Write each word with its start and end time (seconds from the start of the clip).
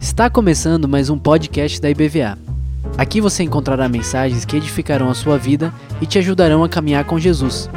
Está 0.00 0.28
começando 0.28 0.88
mais 0.88 1.08
um 1.08 1.16
podcast 1.16 1.80
da 1.80 1.88
IBVA. 1.88 2.36
Aqui 2.98 3.20
você 3.20 3.44
encontrará 3.44 3.88
mensagens 3.88 4.44
que 4.44 4.56
edificarão 4.56 5.08
a 5.08 5.14
sua 5.14 5.38
vida 5.38 5.72
e 6.00 6.06
te 6.06 6.18
ajudarão 6.18 6.64
a 6.64 6.68
caminhar 6.68 7.04
com 7.04 7.16
Jesus. 7.16 7.70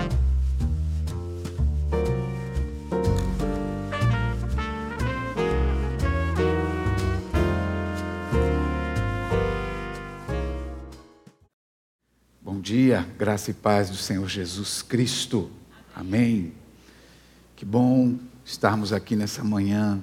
Bom 12.41 12.59
dia, 12.59 13.05
graça 13.19 13.51
e 13.51 13.53
paz 13.53 13.91
do 13.91 13.95
Senhor 13.95 14.27
Jesus 14.27 14.81
Cristo. 14.81 15.51
Amém. 15.95 16.56
Que 17.57 17.65
bom 17.65 18.19
estarmos 18.45 18.93
aqui 18.93 19.15
nessa 19.15 19.43
manhã. 19.43 19.99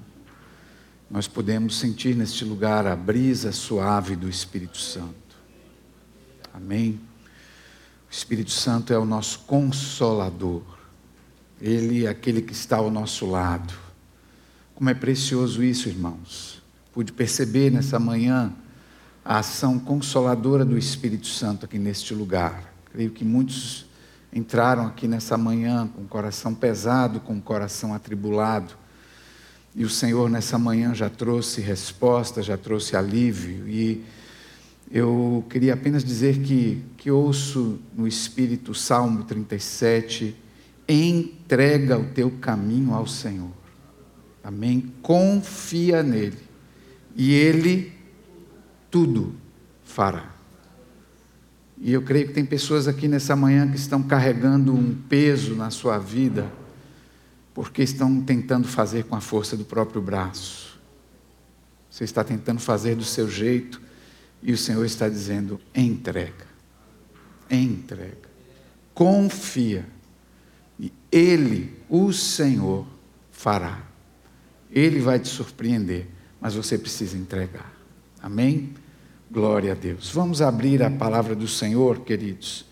Nós 1.09 1.29
podemos 1.29 1.79
sentir 1.79 2.17
neste 2.17 2.45
lugar 2.45 2.85
a 2.85 2.97
brisa 2.97 3.53
suave 3.53 4.17
do 4.17 4.29
Espírito 4.29 4.77
Santo. 4.77 5.37
Amém. 6.53 6.99
O 8.11 8.13
Espírito 8.13 8.51
Santo 8.51 8.93
é 8.93 8.99
o 8.99 9.05
nosso 9.05 9.39
consolador. 9.47 10.65
Ele 11.61 12.07
é 12.07 12.09
aquele 12.09 12.43
que 12.43 12.53
está 12.53 12.79
ao 12.79 12.91
nosso 12.91 13.25
lado. 13.25 13.73
Como 14.75 14.91
é 14.91 14.95
precioso 14.95 15.63
isso, 15.63 15.89
irmãos. 15.89 16.61
Pude 16.93 17.13
perceber 17.13 17.71
nessa 17.71 18.01
manhã 18.01 18.53
a 19.25 19.39
ação 19.39 19.79
consoladora 19.79 20.65
do 20.65 20.77
Espírito 20.77 21.29
Santo 21.29 21.67
aqui 21.67 21.79
neste 21.79 22.15
lugar. 22.15 22.75
Creio 22.91 23.13
que 23.13 23.25
muitos 23.25 23.84
entraram 24.35 24.85
aqui 24.85 25.07
nessa 25.07 25.39
manhã 25.39 25.87
com 25.87 26.03
o 26.03 26.09
coração 26.09 26.53
pesado, 26.53 27.21
com 27.21 27.37
o 27.37 27.41
coração 27.41 27.95
atribulado. 27.95 28.75
E 29.77 29.85
o 29.85 29.89
Senhor 29.89 30.29
nessa 30.29 30.59
manhã 30.59 30.93
já 30.93 31.09
trouxe 31.09 31.61
resposta, 31.61 32.43
já 32.43 32.57
trouxe 32.57 32.97
alívio. 32.97 33.69
E 33.69 34.05
eu 34.91 35.45
queria 35.49 35.75
apenas 35.75 36.05
dizer 36.05 36.41
que, 36.41 36.83
que 36.97 37.11
ouço 37.11 37.79
no 37.95 38.09
Espírito 38.09 38.75
Salmo 38.75 39.23
37, 39.23 40.37
entrega 40.89 41.97
o 41.97 42.07
teu 42.07 42.31
caminho 42.33 42.93
ao 42.93 43.07
Senhor. 43.07 43.53
Amém? 44.43 44.93
Confia 45.01 46.03
nele. 46.03 46.39
E 47.17 47.33
ele 47.33 47.93
tudo 48.91 49.35
fará. 49.85 50.34
E 51.85 51.93
eu 51.93 52.01
creio 52.01 52.29
que 52.29 52.33
tem 52.33 52.47
pessoas 52.47 52.89
aqui 52.89 53.07
nessa 53.07 53.37
manhã 53.37 53.71
que 53.71 53.77
estão 53.77 54.03
carregando 54.03 54.75
um 54.75 54.95
peso 54.95 55.55
na 55.55 55.69
sua 55.69 55.99
vida, 55.99 56.51
porque 57.53 57.83
estão 57.83 58.23
tentando 58.23 58.67
fazer 58.67 59.05
com 59.05 59.15
a 59.15 59.21
força 59.21 59.55
do 59.55 59.67
próprio 59.67 60.01
braço. 60.01 60.81
Você 61.91 62.05
está 62.05 62.25
tentando 62.25 62.59
fazer 62.59 62.95
do 62.95 63.05
seu 63.05 63.29
jeito, 63.29 63.83
e 64.43 64.51
o 64.51 64.57
Senhor 64.57 64.83
está 64.87 65.11
dizendo: 65.11 65.61
entrega, 65.75 66.47
entrega, 67.51 68.31
confia, 68.95 69.87
e 70.81 70.91
Ele, 71.13 71.79
o 71.87 72.15
Senhor, 72.15 72.87
fará. 73.31 73.83
Ele 74.71 75.01
vai 75.01 75.19
te 75.19 75.29
surpreender, 75.29 76.07
mas 76.41 76.55
você 76.55 76.79
precisa 76.79 77.19
entregar. 77.19 77.71
Amém? 78.23 78.73
Glória 79.35 79.73
a 79.73 79.75
Deus. 79.75 80.13
Vamos 80.13 80.41
abrir 80.41 80.81
a 80.81 80.89
palavra 80.89 81.35
do 81.35 81.49
Senhor, 81.49 82.03
queridos. 82.03 82.65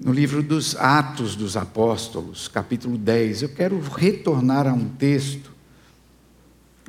No 0.00 0.12
livro 0.12 0.42
dos 0.42 0.74
Atos 0.74 1.36
dos 1.36 1.56
Apóstolos, 1.56 2.48
capítulo 2.48 2.98
10, 2.98 3.42
eu 3.42 3.48
quero 3.48 3.78
retornar 3.78 4.66
a 4.66 4.72
um 4.72 4.88
texto 4.88 5.52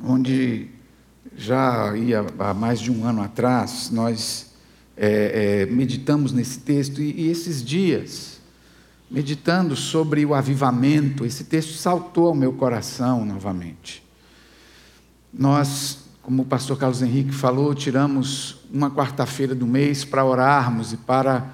onde 0.02 0.66
já 1.36 1.96
ia 1.96 2.26
há 2.40 2.52
mais 2.52 2.80
de 2.80 2.90
um 2.90 3.04
ano 3.04 3.22
atrás, 3.22 3.88
nós 3.92 4.52
é, 4.96 5.62
é, 5.62 5.66
meditamos 5.66 6.32
nesse 6.32 6.58
texto 6.58 7.00
e, 7.00 7.20
e 7.20 7.30
esses 7.30 7.62
dias, 7.62 8.40
meditando 9.08 9.76
sobre 9.76 10.26
o 10.26 10.34
avivamento, 10.34 11.24
esse 11.24 11.44
texto 11.44 11.74
saltou 11.74 12.26
ao 12.26 12.34
meu 12.34 12.52
coração 12.54 13.24
novamente. 13.24 14.02
Nós 15.32 16.09
como 16.30 16.42
o 16.42 16.46
pastor 16.46 16.78
Carlos 16.78 17.02
Henrique 17.02 17.32
falou, 17.32 17.74
tiramos 17.74 18.60
uma 18.72 18.88
quarta-feira 18.88 19.52
do 19.52 19.66
mês 19.66 20.04
para 20.04 20.24
orarmos 20.24 20.92
e 20.92 20.96
para 20.96 21.44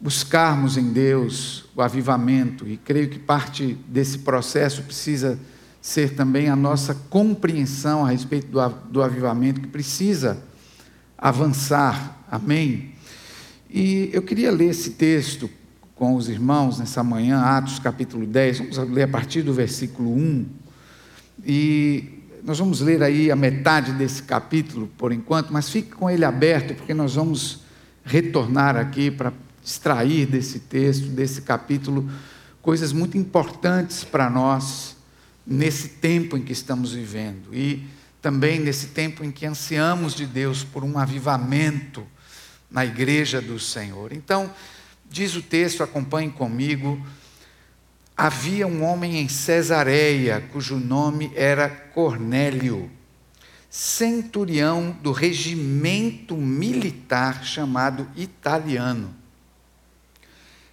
buscarmos 0.00 0.76
em 0.76 0.92
Deus 0.92 1.66
o 1.76 1.80
avivamento. 1.80 2.66
E 2.66 2.76
creio 2.76 3.08
que 3.08 3.20
parte 3.20 3.78
desse 3.86 4.18
processo 4.18 4.82
precisa 4.82 5.38
ser 5.80 6.16
também 6.16 6.48
a 6.48 6.56
nossa 6.56 6.92
compreensão 7.08 8.04
a 8.04 8.10
respeito 8.10 8.48
do, 8.48 8.68
do 8.90 9.00
avivamento, 9.00 9.60
que 9.60 9.68
precisa 9.68 10.42
avançar. 11.16 12.20
Amém? 12.28 12.94
E 13.70 14.10
eu 14.12 14.22
queria 14.22 14.50
ler 14.50 14.70
esse 14.70 14.90
texto 14.90 15.48
com 15.94 16.16
os 16.16 16.28
irmãos 16.28 16.80
nessa 16.80 17.04
manhã, 17.04 17.42
Atos 17.42 17.78
capítulo 17.78 18.26
10, 18.26 18.58
vamos 18.58 18.76
ler 18.90 19.04
a 19.04 19.08
partir 19.08 19.42
do 19.42 19.54
versículo 19.54 20.12
1. 20.12 20.46
E 21.46 22.15
nós 22.46 22.60
vamos 22.60 22.80
ler 22.80 23.02
aí 23.02 23.28
a 23.28 23.34
metade 23.34 23.90
desse 23.90 24.22
capítulo 24.22 24.88
por 24.96 25.10
enquanto, 25.10 25.52
mas 25.52 25.68
fique 25.68 25.90
com 25.90 26.08
ele 26.08 26.24
aberto, 26.24 26.76
porque 26.76 26.94
nós 26.94 27.16
vamos 27.16 27.62
retornar 28.04 28.76
aqui 28.76 29.10
para 29.10 29.32
extrair 29.64 30.26
desse 30.26 30.60
texto, 30.60 31.08
desse 31.08 31.42
capítulo, 31.42 32.08
coisas 32.62 32.92
muito 32.92 33.18
importantes 33.18 34.04
para 34.04 34.30
nós 34.30 34.96
nesse 35.44 35.88
tempo 35.88 36.36
em 36.36 36.42
que 36.42 36.52
estamos 36.52 36.92
vivendo 36.92 37.52
e 37.52 37.84
também 38.22 38.60
nesse 38.60 38.88
tempo 38.88 39.24
em 39.24 39.32
que 39.32 39.44
ansiamos 39.44 40.14
de 40.14 40.24
Deus 40.24 40.62
por 40.62 40.84
um 40.84 40.96
avivamento 41.00 42.06
na 42.70 42.86
igreja 42.86 43.40
do 43.40 43.58
Senhor. 43.58 44.12
Então, 44.12 44.48
diz 45.10 45.34
o 45.34 45.42
texto, 45.42 45.82
acompanhe 45.82 46.30
comigo 46.30 47.04
havia 48.16 48.66
um 48.66 48.82
homem 48.82 49.18
em 49.18 49.28
Cesareia, 49.28 50.42
cujo 50.50 50.76
nome 50.76 51.30
era 51.34 51.68
Cornélio, 51.68 52.90
centurião 53.68 54.96
do 55.02 55.12
regimento 55.12 56.34
militar 56.34 57.44
chamado 57.44 58.08
italiano. 58.16 59.14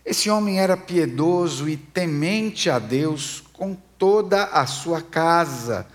Esse 0.05 0.29
homem 0.29 0.59
era 0.59 0.77
piedoso 0.77 1.67
e 1.67 1.75
temente 1.75 2.69
a 2.69 2.79
Deus 2.79 3.43
com 3.51 3.75
toda 3.97 4.45
a 4.45 4.65
sua 4.65 5.01
casa, 5.01 5.85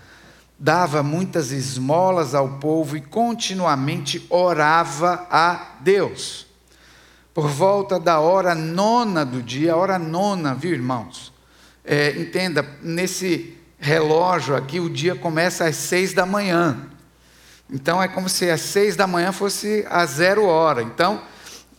dava 0.57 1.01
muitas 1.01 1.51
esmolas 1.51 2.35
ao 2.35 2.59
povo 2.59 2.95
e 2.95 3.01
continuamente 3.01 4.25
orava 4.29 5.27
a 5.31 5.77
Deus. 5.79 6.45
Por 7.33 7.47
volta 7.47 7.99
da 7.99 8.19
hora 8.19 8.53
nona 8.53 9.25
do 9.25 9.41
dia, 9.41 9.75
hora 9.75 9.97
nona, 9.97 10.53
viu 10.53 10.73
irmãos? 10.73 11.31
É, 11.91 12.11
entenda, 12.11 12.63
nesse 12.83 13.57
relógio 13.79 14.55
aqui, 14.55 14.79
o 14.79 14.87
dia 14.87 15.15
começa 15.15 15.65
às 15.65 15.75
seis 15.75 16.13
da 16.13 16.23
manhã. 16.23 16.77
Então 17.67 17.99
é 17.99 18.07
como 18.07 18.29
se 18.29 18.47
às 18.47 18.61
seis 18.61 18.95
da 18.95 19.07
manhã 19.07 19.31
fosse 19.31 19.83
a 19.89 20.05
zero 20.05 20.45
hora. 20.45 20.83
Então, 20.83 21.19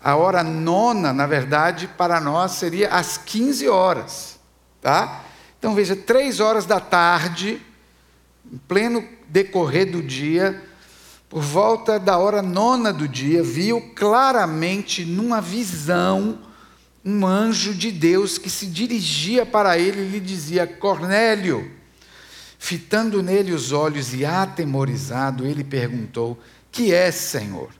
a 0.02 0.16
hora 0.16 0.42
nona, 0.42 1.12
na 1.12 1.28
verdade, 1.28 1.86
para 1.96 2.20
nós 2.20 2.54
seria 2.54 2.88
às 2.88 3.18
15 3.18 3.68
horas. 3.68 4.40
Tá? 4.80 5.22
Então 5.60 5.76
veja, 5.76 5.94
três 5.94 6.40
horas 6.40 6.66
da 6.66 6.80
tarde, 6.80 7.62
em 8.52 8.58
pleno 8.58 9.06
decorrer 9.28 9.92
do 9.92 10.02
dia, 10.02 10.60
por 11.28 11.40
volta 11.40 12.00
da 12.00 12.18
hora 12.18 12.42
nona 12.42 12.92
do 12.92 13.06
dia, 13.06 13.44
viu 13.44 13.92
claramente 13.94 15.04
numa 15.04 15.40
visão 15.40 16.49
um 17.04 17.26
anjo 17.26 17.74
de 17.74 17.90
Deus 17.90 18.36
que 18.38 18.50
se 18.50 18.66
dirigia 18.66 19.46
para 19.46 19.78
ele 19.78 20.02
e 20.02 20.08
lhe 20.08 20.20
dizia: 20.20 20.66
Cornélio. 20.66 21.78
Fitando 22.58 23.22
nele 23.22 23.52
os 23.52 23.72
olhos 23.72 24.12
e 24.12 24.24
atemorizado, 24.24 25.46
ele 25.46 25.64
perguntou: 25.64 26.38
Que 26.70 26.92
é, 26.92 27.10
Senhor? 27.10 27.70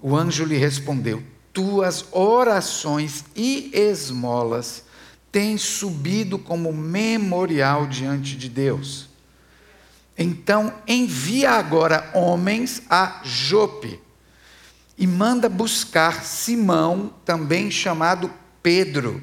O 0.00 0.16
anjo 0.16 0.44
lhe 0.44 0.56
respondeu: 0.56 1.22
Tuas 1.52 2.04
orações 2.12 3.24
e 3.34 3.70
esmolas 3.72 4.84
têm 5.32 5.58
subido 5.58 6.38
como 6.38 6.72
memorial 6.72 7.88
diante 7.88 8.36
de 8.36 8.48
Deus. 8.48 9.08
Então 10.16 10.72
envia 10.86 11.50
agora 11.50 12.08
homens 12.14 12.82
a 12.88 13.20
Jope 13.24 14.00
e 14.96 15.08
manda 15.08 15.48
buscar 15.48 16.22
Simão, 16.22 17.12
também 17.24 17.68
chamado 17.68 18.30
Pedro. 18.64 19.22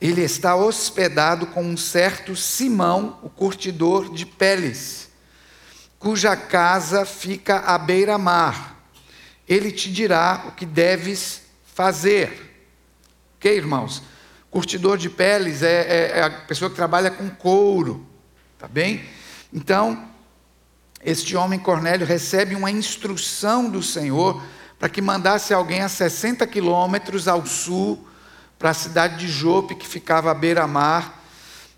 Ele 0.00 0.20
está 0.20 0.56
hospedado 0.56 1.46
com 1.46 1.62
um 1.62 1.76
certo 1.76 2.34
Simão, 2.34 3.20
o 3.22 3.30
curtidor 3.30 4.12
de 4.12 4.26
peles, 4.26 5.08
cuja 5.96 6.34
casa 6.34 7.06
fica 7.06 7.60
à 7.60 7.78
beira-mar. 7.78 8.76
Ele 9.48 9.70
te 9.70 9.92
dirá 9.92 10.46
o 10.48 10.52
que 10.52 10.66
deves 10.66 11.42
fazer. 11.72 12.66
Ok, 13.36 13.56
irmãos? 13.56 14.02
Curtidor 14.50 14.98
de 14.98 15.08
peles 15.08 15.62
é, 15.62 15.82
é, 15.82 16.18
é 16.18 16.22
a 16.24 16.30
pessoa 16.30 16.68
que 16.68 16.74
trabalha 16.74 17.12
com 17.12 17.30
couro, 17.30 18.04
tá 18.58 18.66
bem? 18.66 19.04
Então, 19.52 20.08
este 21.00 21.36
homem 21.36 21.60
Cornélio 21.60 22.04
recebe 22.04 22.56
uma 22.56 22.72
instrução 22.72 23.70
do 23.70 23.84
Senhor 23.84 24.42
para 24.80 24.88
que 24.88 25.00
mandasse 25.00 25.54
alguém 25.54 25.82
a 25.82 25.88
60 25.88 26.44
quilômetros 26.48 27.28
ao 27.28 27.46
sul, 27.46 28.08
para 28.62 28.70
a 28.70 28.74
cidade 28.74 29.16
de 29.16 29.26
Jope, 29.26 29.74
que 29.74 29.88
ficava 29.88 30.30
à 30.30 30.34
beira-mar, 30.34 31.20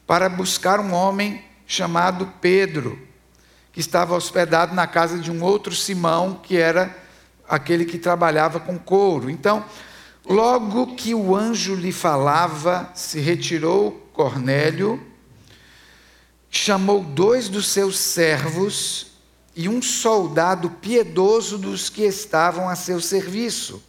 para 0.07 0.29
buscar 0.29 0.81
um 0.81 0.93
homem 0.93 1.43
chamado 1.67 2.31
Pedro, 2.43 2.99
que 3.73 3.81
estava 3.81 4.15
hospedado 4.15 4.75
na 4.75 4.87
casa 4.87 5.19
de 5.19 5.31
um 5.31 5.43
outro 5.43 5.75
Simão, 5.75 6.35
que 6.43 6.59
era 6.59 6.95
aquele 7.49 7.87
que 7.87 7.97
trabalhava 7.97 8.61
com 8.61 8.79
couro. 8.79 9.31
Então, 9.31 9.65
logo 10.27 10.95
que 10.95 11.15
o 11.15 11.35
anjo 11.35 11.75
lhe 11.75 11.91
falava, 11.91 12.91
se 12.95 13.19
retirou 13.19 14.07
Cornélio, 14.13 15.03
chamou 16.51 17.03
dois 17.03 17.49
dos 17.49 17.69
seus 17.69 17.97
servos 17.97 19.07
e 19.57 19.71
um 19.71 19.81
soldado 19.81 20.69
piedoso 20.69 21.57
dos 21.57 21.89
que 21.89 22.03
estavam 22.03 22.69
a 22.69 22.77
seu 22.77 23.01
serviço. 23.01 23.83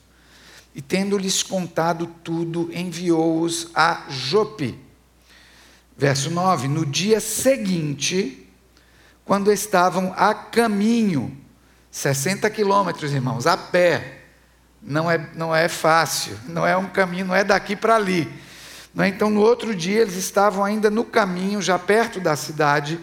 E 0.76 0.82
tendo-lhes 0.82 1.42
contado 1.42 2.06
tudo, 2.22 2.70
enviou-os 2.74 3.70
a 3.74 4.04
Jope. 4.10 4.78
Verso 5.98 6.30
9: 6.30 6.68
No 6.68 6.86
dia 6.86 7.22
seguinte, 7.22 8.46
quando 9.24 9.54
estavam 9.54 10.14
a 10.18 10.34
caminho, 10.34 11.36
60 11.90 12.50
quilômetros, 12.50 13.14
irmãos, 13.14 13.48
a 13.48 13.56
pé, 13.56 14.24
não 14.82 15.10
é, 15.10 15.30
não 15.34 15.56
é 15.56 15.70
fácil, 15.70 16.38
não 16.46 16.68
é 16.68 16.76
um 16.76 16.88
caminho, 16.88 17.28
não 17.28 17.36
é 17.36 17.46
daqui 17.46 17.74
para 17.74 17.96
ali. 17.96 18.30
É? 19.00 19.08
Então, 19.08 19.30
no 19.30 19.40
outro 19.40 19.74
dia, 19.74 20.02
eles 20.02 20.16
estavam 20.16 20.62
ainda 20.62 20.90
no 20.90 21.06
caminho, 21.06 21.62
já 21.62 21.80
perto 21.80 22.20
da 22.20 22.36
cidade. 22.36 23.00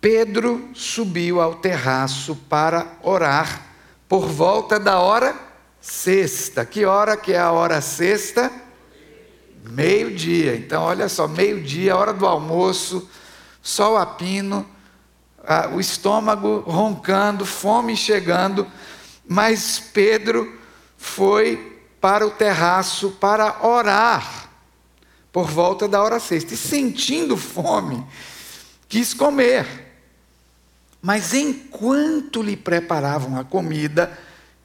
Pedro 0.00 0.70
subiu 0.72 1.40
ao 1.40 1.56
terraço 1.56 2.36
para 2.48 2.86
orar 3.02 3.66
por 4.08 4.28
volta 4.28 4.78
da 4.78 5.00
hora 5.00 5.45
sexta. 5.86 6.64
Que 6.66 6.84
hora 6.84 7.16
que 7.16 7.32
é 7.32 7.38
a 7.38 7.52
hora 7.52 7.80
sexta? 7.80 8.50
Meio-dia. 9.70 10.56
Então, 10.56 10.82
olha 10.82 11.08
só, 11.08 11.28
meio-dia, 11.28 11.96
hora 11.96 12.12
do 12.12 12.26
almoço, 12.26 13.08
sol 13.62 13.96
a 13.96 14.04
pino, 14.04 14.66
o 15.72 15.80
estômago 15.80 16.58
roncando, 16.66 17.46
fome 17.46 17.96
chegando, 17.96 18.66
mas 19.28 19.78
Pedro 19.78 20.58
foi 20.96 21.80
para 22.00 22.26
o 22.26 22.30
terraço 22.30 23.12
para 23.12 23.64
orar 23.64 24.50
por 25.32 25.48
volta 25.48 25.86
da 25.86 26.02
hora 26.02 26.18
sexta 26.18 26.54
e 26.54 26.56
sentindo 26.56 27.36
fome, 27.36 28.04
quis 28.88 29.14
comer. 29.14 29.66
Mas 31.00 31.32
enquanto 31.32 32.42
lhe 32.42 32.56
preparavam 32.56 33.38
a 33.38 33.44
comida, 33.44 34.18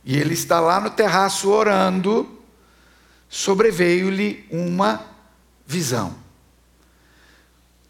e 0.04 0.18
ele 0.18 0.34
está 0.34 0.60
lá 0.60 0.80
no 0.80 0.90
terraço 0.90 1.50
orando, 1.50 2.40
sobreveio-lhe 3.30 4.46
uma 4.50 5.06
visão. 5.66 6.16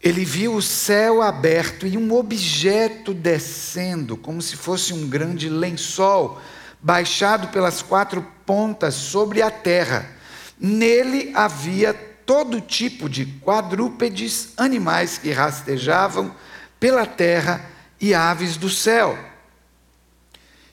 Ele 0.00 0.24
viu 0.24 0.54
o 0.54 0.62
céu 0.62 1.22
aberto 1.22 1.86
e 1.86 1.96
um 1.96 2.12
objeto 2.12 3.14
descendo, 3.14 4.16
como 4.16 4.42
se 4.42 4.56
fosse 4.56 4.92
um 4.92 5.08
grande 5.08 5.48
lençol, 5.48 6.40
baixado 6.80 7.48
pelas 7.48 7.80
quatro 7.80 8.26
pontas 8.44 8.94
sobre 8.94 9.40
a 9.40 9.50
terra. 9.50 10.10
Nele 10.58 11.30
havia 11.34 11.94
todo 11.94 12.60
tipo 12.60 13.08
de 13.08 13.26
quadrúpedes, 13.26 14.52
animais 14.56 15.18
que 15.18 15.30
rastejavam 15.30 16.34
pela 16.80 17.06
terra 17.06 17.64
e 18.00 18.12
aves 18.12 18.56
do 18.56 18.68
céu. 18.68 19.16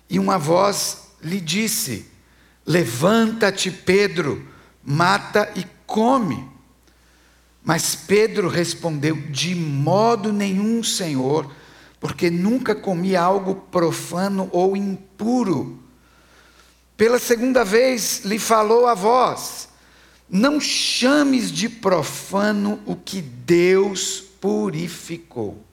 E 0.09 0.17
uma 0.17 0.39
voz 0.39 1.08
lhe 1.23 1.39
disse: 1.39 2.05
Levanta-te, 2.65 3.71
Pedro 3.71 4.47
mata 4.83 5.51
e 5.55 5.65
come. 5.85 6.47
Mas 7.63 7.95
Pedro 7.95 8.47
respondeu: 8.47 9.15
De 9.15 9.53
modo 9.55 10.31
nenhum, 10.31 10.83
Senhor, 10.83 11.51
porque 11.99 12.29
nunca 12.29 12.73
comi 12.73 13.15
algo 13.15 13.55
profano 13.55 14.49
ou 14.51 14.75
impuro. 14.75 15.79
Pela 16.95 17.19
segunda 17.19 17.63
vez 17.63 18.23
lhe 18.25 18.39
falou 18.39 18.87
a 18.87 18.93
voz: 18.93 19.69
Não 20.29 20.59
chames 20.59 21.51
de 21.51 21.69
profano 21.69 22.79
o 22.85 22.95
que 22.95 23.21
Deus 23.21 24.23
purificou. 24.41 25.63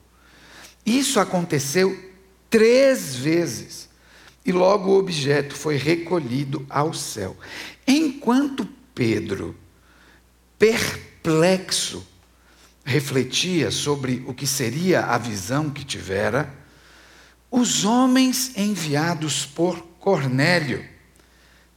Isso 0.85 1.19
aconteceu 1.19 1.97
três 2.49 3.15
vezes, 3.15 3.86
e 4.47 4.51
logo 4.53 4.91
o 4.91 4.97
objeto 4.97 5.53
foi 5.53 5.75
recolhido 5.75 6.65
ao 6.69 6.93
céu. 6.93 7.35
Enquanto 7.85 8.65
Pedro, 8.95 9.53
perplexo, 10.57 12.07
refletia 12.85 13.69
sobre 13.69 14.23
o 14.25 14.33
que 14.33 14.47
seria 14.47 15.01
a 15.01 15.17
visão 15.17 15.69
que 15.69 15.83
tivera, 15.83 16.49
os 17.51 17.83
homens 17.83 18.57
enviados 18.57 19.45
por 19.45 19.81
Cornélio, 19.99 20.85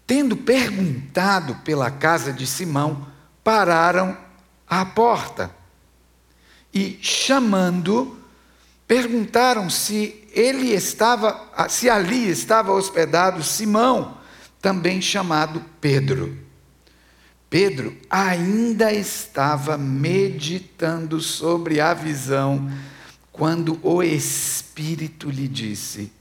tendo 0.07 0.37
perguntado 0.37 1.57
pela 1.65 1.91
casa 1.91 2.33
de 2.33 2.47
Simão, 2.47 3.09
pararam 3.43 4.17
à 4.69 4.85
porta 4.85 5.51
e, 6.73 7.01
chamando, 7.03 8.17
perguntaram 8.87 9.69
se 9.69 10.20
ele 10.33 10.73
estava, 10.73 11.69
se 11.69 11.89
ali 11.89 12.29
estava 12.29 12.73
hospedado 12.73 13.43
Simão, 13.43 14.19
também 14.61 15.01
chamado 15.01 15.65
Pedro. 15.81 16.39
Pedro 17.49 17.97
ainda 18.09 18.93
estava 18.93 19.77
meditando 19.77 21.21
sobre 21.21 21.81
a 21.81 21.93
visão 21.93 22.71
quando 23.33 23.79
o 23.83 24.03
Espírito 24.03 25.29
lhe 25.29 25.49
disse: 25.49 26.13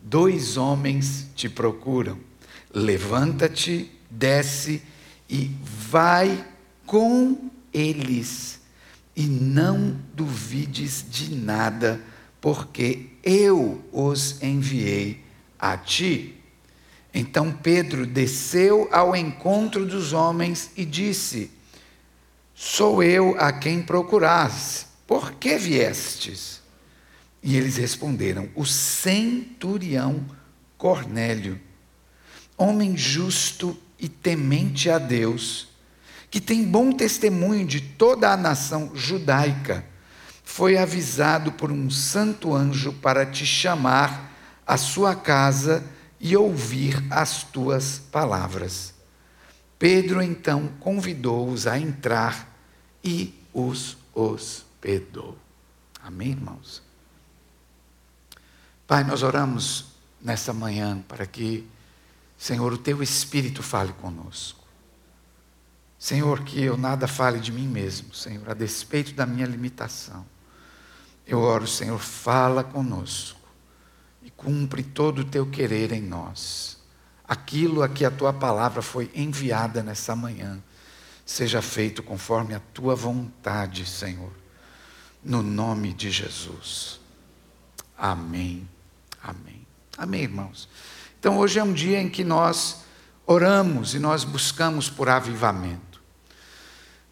Dois 0.00 0.56
homens 0.56 1.26
te 1.34 1.48
procuram. 1.48 2.18
Levanta-te, 2.72 3.90
desce 4.08 4.80
e 5.28 5.50
vai 5.64 6.44
com 6.86 7.50
eles. 7.72 8.60
E 9.16 9.26
não 9.26 9.96
duvides 10.14 11.04
de 11.08 11.34
nada, 11.34 12.00
porque 12.40 13.06
eu 13.22 13.84
os 13.92 14.42
enviei 14.42 15.22
a 15.58 15.76
ti. 15.76 16.36
Então 17.12 17.52
Pedro 17.52 18.06
desceu 18.06 18.88
ao 18.92 19.14
encontro 19.14 19.84
dos 19.84 20.12
homens 20.12 20.70
e 20.76 20.84
disse: 20.84 21.50
Sou 22.54 23.02
eu 23.02 23.36
a 23.38 23.52
quem 23.52 23.82
procurais, 23.82 24.86
por 25.06 25.32
que 25.32 25.56
viestes? 25.58 26.60
E 27.42 27.56
eles 27.56 27.76
responderam: 27.76 28.48
O 28.54 28.64
centurião 28.64 30.24
Cornélio, 30.78 31.60
homem 32.56 32.96
justo 32.96 33.76
e 33.98 34.08
temente 34.08 34.88
a 34.88 34.98
Deus, 34.98 35.68
que 36.30 36.40
tem 36.40 36.64
bom 36.64 36.92
testemunho 36.92 37.66
de 37.66 37.80
toda 37.80 38.32
a 38.32 38.36
nação 38.36 38.92
judaica, 38.94 39.84
foi 40.60 40.76
avisado 40.76 41.52
por 41.52 41.72
um 41.72 41.88
santo 41.88 42.54
anjo 42.54 42.92
para 42.92 43.24
te 43.24 43.46
chamar 43.46 44.30
à 44.66 44.76
sua 44.76 45.16
casa 45.16 45.82
e 46.20 46.36
ouvir 46.36 47.02
as 47.08 47.42
tuas 47.44 47.98
palavras. 48.12 48.92
Pedro 49.78 50.20
então 50.20 50.68
convidou-os 50.78 51.66
a 51.66 51.78
entrar 51.78 52.54
e 53.02 53.32
os 53.54 53.96
hospedou. 54.14 55.38
Amém, 56.02 56.32
irmãos? 56.32 56.82
Pai, 58.86 59.02
nós 59.02 59.22
oramos 59.22 59.86
nessa 60.20 60.52
manhã 60.52 61.02
para 61.08 61.24
que, 61.24 61.66
Senhor, 62.36 62.70
o 62.70 62.76
teu 62.76 63.02
Espírito 63.02 63.62
fale 63.62 63.94
conosco. 63.94 64.62
Senhor, 65.98 66.44
que 66.44 66.62
eu 66.62 66.76
nada 66.76 67.08
fale 67.08 67.40
de 67.40 67.50
mim 67.50 67.66
mesmo, 67.66 68.12
Senhor, 68.12 68.50
a 68.50 68.52
despeito 68.52 69.14
da 69.14 69.24
minha 69.24 69.46
limitação. 69.46 70.26
Eu 71.26 71.40
oro, 71.40 71.66
Senhor, 71.66 71.98
fala 71.98 72.64
conosco 72.64 73.40
e 74.22 74.30
cumpre 74.30 74.82
todo 74.82 75.20
o 75.20 75.24
teu 75.24 75.46
querer 75.46 75.92
em 75.92 76.02
nós. 76.02 76.78
Aquilo 77.26 77.82
a 77.82 77.88
que 77.88 78.04
a 78.04 78.10
tua 78.10 78.32
palavra 78.32 78.82
foi 78.82 79.10
enviada 79.14 79.82
nessa 79.82 80.16
manhã, 80.16 80.60
seja 81.24 81.62
feito 81.62 82.02
conforme 82.02 82.54
a 82.54 82.60
tua 82.74 82.96
vontade, 82.96 83.86
Senhor, 83.86 84.32
no 85.22 85.42
nome 85.42 85.92
de 85.92 86.10
Jesus. 86.10 87.00
Amém. 87.96 88.68
Amém. 89.22 89.66
Amém, 89.96 90.22
irmãos. 90.22 90.68
Então 91.18 91.38
hoje 91.38 91.58
é 91.58 91.62
um 91.62 91.72
dia 91.72 92.00
em 92.00 92.08
que 92.08 92.24
nós 92.24 92.84
oramos 93.26 93.94
e 93.94 93.98
nós 93.98 94.24
buscamos 94.24 94.90
por 94.90 95.08
avivamento. 95.08 96.02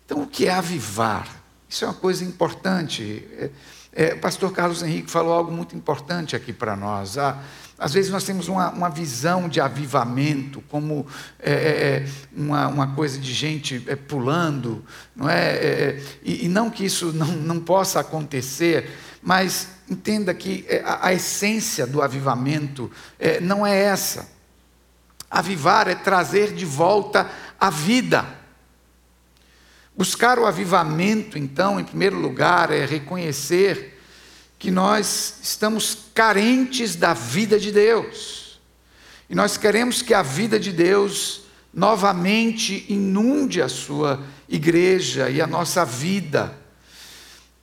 Então, 0.04 0.22
o 0.22 0.26
que 0.26 0.46
é 0.46 0.50
avivar? 0.50 1.28
Isso 1.68 1.84
é 1.84 1.88
uma 1.88 1.94
coisa 1.94 2.24
importante. 2.24 3.52
É, 3.98 4.14
o 4.14 4.18
pastor 4.20 4.52
Carlos 4.52 4.80
Henrique 4.80 5.10
falou 5.10 5.32
algo 5.32 5.50
muito 5.50 5.74
importante 5.74 6.36
aqui 6.36 6.52
para 6.52 6.76
nós. 6.76 7.18
Ah, 7.18 7.42
às 7.76 7.92
vezes 7.92 8.12
nós 8.12 8.22
temos 8.22 8.46
uma, 8.46 8.70
uma 8.70 8.88
visão 8.88 9.48
de 9.48 9.60
avivamento 9.60 10.62
como 10.68 11.04
é, 11.40 11.52
é, 11.52 11.56
é 11.56 12.08
uma, 12.32 12.68
uma, 12.68 12.94
coisa 12.94 13.18
de 13.18 13.34
gente 13.34 13.82
é, 13.88 13.96
pulando, 13.96 14.84
não 15.16 15.28
é? 15.28 15.48
é 15.50 16.02
e, 16.22 16.44
e, 16.44 16.48
não 16.48 16.70
que 16.70 16.84
isso 16.84 17.12
não, 17.12 17.26
não 17.26 17.58
possa 17.58 17.98
acontecer, 17.98 18.88
mas 19.20 19.66
entenda 19.90 20.32
que 20.32 20.64
a, 20.84 21.08
a 21.08 21.12
essência 21.12 21.84
do 21.84 22.00
avivamento 22.00 22.88
não 23.42 23.66
é 23.66 23.76
essa. 23.76 24.28
Avivar 25.28 25.88
é 25.88 25.96
trazer 25.96 26.54
de 26.54 26.64
volta 26.64 27.28
a 27.58 27.68
vida. 27.68 28.37
Buscar 29.98 30.38
o 30.38 30.46
avivamento, 30.46 31.36
então, 31.36 31.80
em 31.80 31.82
primeiro 31.82 32.16
lugar, 32.16 32.70
é 32.70 32.86
reconhecer 32.86 34.00
que 34.56 34.70
nós 34.70 35.40
estamos 35.42 35.98
carentes 36.14 36.94
da 36.94 37.12
vida 37.12 37.58
de 37.58 37.72
Deus. 37.72 38.60
E 39.28 39.34
nós 39.34 39.56
queremos 39.56 40.00
que 40.00 40.14
a 40.14 40.22
vida 40.22 40.56
de 40.56 40.70
Deus 40.70 41.40
novamente 41.74 42.86
inunde 42.88 43.60
a 43.60 43.68
sua 43.68 44.22
igreja 44.48 45.30
e 45.30 45.40
a 45.40 45.48
nossa 45.48 45.84
vida. 45.84 46.56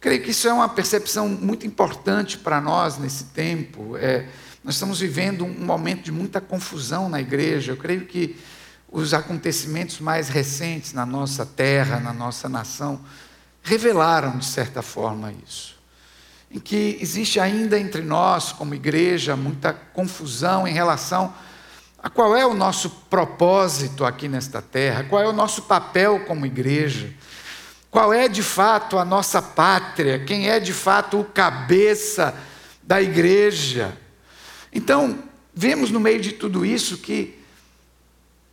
Creio 0.01 0.21
que 0.21 0.31
isso 0.31 0.49
é 0.49 0.51
uma 0.51 0.67
percepção 0.67 1.29
muito 1.29 1.65
importante 1.65 2.37
para 2.37 2.59
nós 2.59 2.97
nesse 2.97 3.27
tempo. 3.27 3.95
É, 3.95 4.27
nós 4.61 4.73
estamos 4.75 4.99
vivendo 4.99 5.45
um 5.45 5.65
momento 5.65 6.03
de 6.03 6.11
muita 6.11 6.41
confusão 6.41 7.07
na 7.07 7.21
igreja. 7.21 7.71
Eu 7.71 7.77
creio 7.77 8.05
que 8.05 8.35
os 8.91 9.13
acontecimentos 9.13 9.99
mais 9.99 10.29
recentes 10.29 10.93
na 10.93 11.05
nossa 11.05 11.45
terra, 11.45 11.99
na 11.99 12.13
nossa 12.13 12.47
nação, 12.47 12.99
revelaram, 13.61 14.37
de 14.37 14.45
certa 14.45 14.81
forma, 14.81 15.33
isso. 15.45 15.75
Em 16.49 16.59
que 16.59 16.97
existe 17.01 17.39
ainda 17.39 17.77
entre 17.79 18.01
nós, 18.01 18.51
como 18.51 18.75
igreja, 18.75 19.35
muita 19.35 19.73
confusão 19.73 20.67
em 20.67 20.71
relação 20.71 21.33
a 22.01 22.09
qual 22.09 22.37
é 22.37 22.45
o 22.45 22.53
nosso 22.53 22.89
propósito 23.09 24.05
aqui 24.05 24.27
nesta 24.27 24.61
terra, 24.61 25.03
qual 25.03 25.23
é 25.23 25.27
o 25.27 25.33
nosso 25.33 25.63
papel 25.63 26.23
como 26.25 26.45
igreja, 26.45 27.11
qual 27.89 28.13
é 28.13 28.27
de 28.27 28.43
fato 28.43 28.99
a 28.99 29.03
nossa 29.03 29.41
pátria, 29.41 30.19
quem 30.19 30.47
é 30.47 30.59
de 30.59 30.71
fato 30.71 31.19
o 31.19 31.25
cabeça 31.25 32.35
da 32.83 33.01
igreja. 33.01 33.97
Então, 34.71 35.17
vemos 35.53 35.89
no 35.89 35.99
meio 35.99 36.21
de 36.21 36.33
tudo 36.33 36.63
isso 36.63 36.99
que 36.99 37.43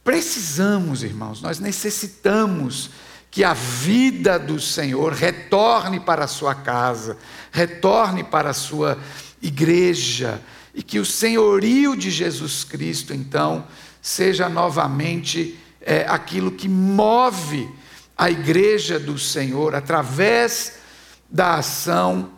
Precisamos, 0.05 1.03
irmãos, 1.03 1.41
nós 1.41 1.59
necessitamos 1.61 2.91
que 3.31 3.45
a 3.45 3.55
vida 3.55 4.39
do 4.39 4.61
Senhor 4.61 5.13
retorne 5.13 6.01
para 6.01 6.25
a 6.25 6.29
sua 6.29 6.55
casa, 6.55 7.17
retorne 7.51 8.25
para 8.25 8.51
a 8.51 8.55
sua 8.55 8.99
igreja, 9.41 10.43
e 10.75 10.83
que 10.83 10.99
o 10.99 11.05
senhorio 11.05 11.97
de 11.97 12.11
Jesus 12.11 12.65
Cristo, 12.65 13.15
então, 13.15 13.67
seja 14.01 14.49
novamente 14.49 15.59
é, 15.81 16.05
aquilo 16.09 16.51
que 16.51 16.69
move 16.69 17.69
a 18.17 18.31
igreja 18.31 18.99
do 18.99 19.19
Senhor 19.19 19.75
através 19.75 20.75
da 21.31 21.55
ação 21.55 22.33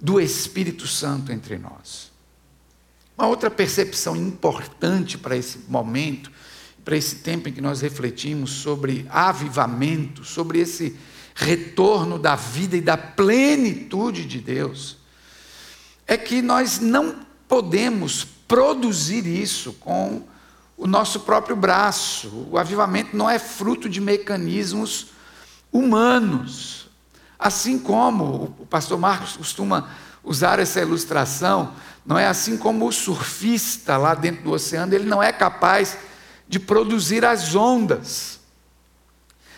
do 0.00 0.20
Espírito 0.20 0.86
Santo 0.86 1.32
entre 1.32 1.58
nós. 1.58 2.12
Uma 3.16 3.26
outra 3.26 3.50
percepção 3.50 4.14
importante 4.14 5.18
para 5.18 5.36
esse 5.36 5.64
momento 5.68 6.30
para 6.88 6.96
esse 6.96 7.16
tempo 7.16 7.50
em 7.50 7.52
que 7.52 7.60
nós 7.60 7.82
refletimos 7.82 8.50
sobre 8.50 9.06
avivamento, 9.10 10.24
sobre 10.24 10.58
esse 10.58 10.96
retorno 11.34 12.18
da 12.18 12.34
vida 12.34 12.78
e 12.78 12.80
da 12.80 12.96
plenitude 12.96 14.24
de 14.24 14.40
Deus, 14.40 14.96
é 16.06 16.16
que 16.16 16.40
nós 16.40 16.80
não 16.80 17.16
podemos 17.46 18.24
produzir 18.24 19.26
isso 19.26 19.74
com 19.74 20.22
o 20.78 20.86
nosso 20.86 21.20
próprio 21.20 21.54
braço. 21.54 22.48
O 22.50 22.56
avivamento 22.56 23.14
não 23.14 23.28
é 23.28 23.38
fruto 23.38 23.86
de 23.86 24.00
mecanismos 24.00 25.08
humanos. 25.70 26.88
Assim 27.38 27.78
como 27.78 28.56
o 28.58 28.64
pastor 28.64 28.98
Marcos 28.98 29.36
costuma 29.36 29.90
usar 30.24 30.58
essa 30.58 30.80
ilustração, 30.80 31.74
não 32.06 32.18
é 32.18 32.26
assim 32.26 32.56
como 32.56 32.88
o 32.88 32.92
surfista 32.92 33.98
lá 33.98 34.14
dentro 34.14 34.44
do 34.44 34.52
oceano, 34.52 34.94
ele 34.94 35.04
não 35.04 35.22
é 35.22 35.30
capaz 35.30 35.98
de 36.48 36.58
produzir 36.58 37.24
as 37.24 37.54
ondas, 37.54 38.40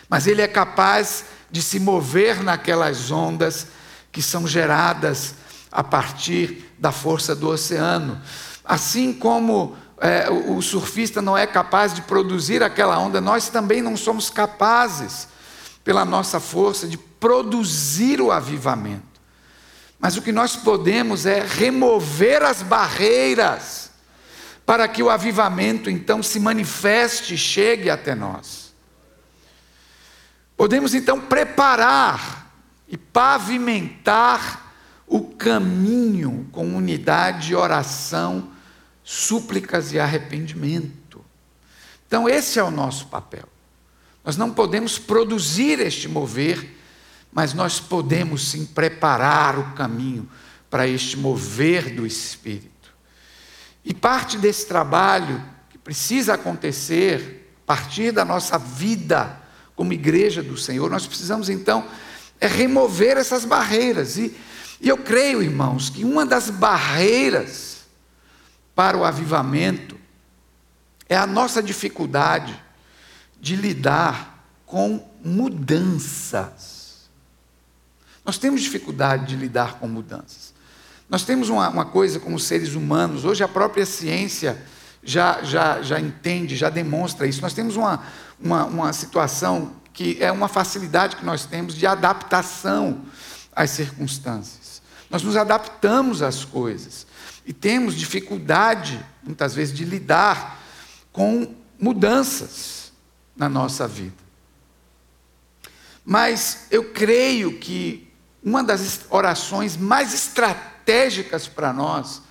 mas 0.09 0.27
ele 0.27 0.41
é 0.41 0.47
capaz 0.47 1.25
de 1.49 1.61
se 1.61 1.79
mover 1.79 2.43
naquelas 2.43 3.09
ondas 3.11 3.67
que 4.11 4.21
são 4.21 4.45
geradas 4.45 5.35
a 5.71 5.83
partir 5.83 6.69
da 6.77 6.91
força 6.91 7.33
do 7.33 7.47
oceano. 7.47 8.21
Assim 8.65 9.13
como 9.13 9.75
é, 9.97 10.29
o 10.29 10.61
surfista 10.61 11.21
não 11.21 11.37
é 11.37 11.47
capaz 11.47 11.93
de 11.93 12.01
produzir 12.01 12.61
aquela 12.61 12.99
onda, 12.99 13.21
nós 13.21 13.47
também 13.47 13.81
não 13.81 13.95
somos 13.95 14.29
capazes, 14.29 15.29
pela 15.83 16.03
nossa 16.03 16.39
força, 16.39 16.87
de 16.87 16.97
produzir 16.97 18.21
o 18.21 18.31
avivamento. 18.31 19.11
Mas 19.97 20.17
o 20.17 20.21
que 20.21 20.31
nós 20.31 20.55
podemos 20.55 21.25
é 21.25 21.45
remover 21.45 22.43
as 22.43 22.61
barreiras 22.61 23.80
para 24.65 24.87
que 24.87 25.03
o 25.03 25.09
avivamento 25.09 25.89
então 25.89 26.21
se 26.21 26.39
manifeste 26.39 27.33
e 27.33 27.37
chegue 27.37 27.89
até 27.89 28.15
nós. 28.15 28.73
Podemos 30.55 30.93
então 30.93 31.19
preparar 31.19 32.51
e 32.87 32.95
pavimentar 32.97 34.71
o 35.07 35.21
caminho 35.21 36.47
com 36.51 36.75
unidade, 36.75 37.55
oração, 37.55 38.51
súplicas 39.03 39.91
e 39.91 39.99
arrependimento. 39.99 41.23
Então, 42.07 42.29
esse 42.29 42.59
é 42.59 42.63
o 42.63 42.71
nosso 42.71 43.07
papel. 43.07 43.47
Nós 44.23 44.37
não 44.37 44.51
podemos 44.51 44.99
produzir 44.99 45.79
este 45.79 46.07
mover, 46.07 46.77
mas 47.31 47.53
nós 47.53 47.79
podemos 47.79 48.49
sim 48.49 48.65
preparar 48.65 49.57
o 49.57 49.73
caminho 49.73 50.29
para 50.69 50.87
este 50.87 51.17
mover 51.17 51.95
do 51.95 52.05
Espírito. 52.05 52.70
E 53.83 53.93
parte 53.93 54.37
desse 54.37 54.67
trabalho 54.67 55.43
que 55.69 55.77
precisa 55.77 56.35
acontecer 56.35 57.53
a 57.63 57.67
partir 57.67 58.11
da 58.11 58.23
nossa 58.23 58.57
vida 58.57 59.39
como 59.75 59.93
igreja 59.93 60.43
do 60.43 60.57
Senhor, 60.57 60.89
nós 60.89 61.07
precisamos 61.07 61.49
então 61.49 61.87
é 62.39 62.47
remover 62.47 63.17
essas 63.17 63.45
barreiras. 63.45 64.17
E, 64.17 64.35
e 64.81 64.89
eu 64.89 64.97
creio, 64.97 65.43
irmãos, 65.43 65.89
que 65.89 66.03
uma 66.03 66.25
das 66.25 66.49
barreiras 66.49 67.81
para 68.75 68.97
o 68.97 69.05
avivamento 69.05 69.95
é 71.07 71.15
a 71.15 71.27
nossa 71.27 71.61
dificuldade 71.61 72.59
de 73.39 73.55
lidar 73.55 74.45
com 74.65 75.07
mudanças. 75.23 77.09
Nós 78.25 78.37
temos 78.37 78.61
dificuldade 78.61 79.27
de 79.27 79.35
lidar 79.35 79.79
com 79.79 79.87
mudanças. 79.87 80.50
Nós 81.11 81.25
temos 81.25 81.49
uma, 81.49 81.67
uma 81.67 81.83
coisa 81.83 82.21
como 82.21 82.39
seres 82.39 82.73
humanos, 82.73 83.25
hoje 83.25 83.43
a 83.43 83.47
própria 83.47 83.85
ciência 83.85 84.57
já, 85.03 85.43
já, 85.43 85.81
já 85.81 85.99
entende, 85.99 86.55
já 86.55 86.69
demonstra 86.69 87.27
isso. 87.27 87.41
Nós 87.41 87.53
temos 87.53 87.75
uma, 87.75 88.01
uma, 88.39 88.63
uma 88.63 88.93
situação 88.93 89.73
que 89.91 90.15
é 90.21 90.31
uma 90.31 90.47
facilidade 90.47 91.17
que 91.17 91.25
nós 91.25 91.45
temos 91.45 91.75
de 91.75 91.85
adaptação 91.85 93.01
às 93.53 93.71
circunstâncias. 93.71 94.81
Nós 95.09 95.21
nos 95.21 95.35
adaptamos 95.35 96.21
às 96.21 96.45
coisas 96.45 97.05
e 97.45 97.51
temos 97.51 97.95
dificuldade, 97.95 99.05
muitas 99.21 99.53
vezes, 99.53 99.75
de 99.75 99.83
lidar 99.83 100.63
com 101.11 101.53
mudanças 101.77 102.93
na 103.35 103.49
nossa 103.49 103.85
vida. 103.85 104.15
Mas 106.05 106.67
eu 106.71 106.93
creio 106.93 107.59
que 107.59 108.09
uma 108.41 108.63
das 108.63 109.01
orações 109.09 109.75
mais 109.75 110.13
estratégicas, 110.13 110.70
estratégicas 110.91 111.47
para 111.47 111.71
nós, 111.71 112.21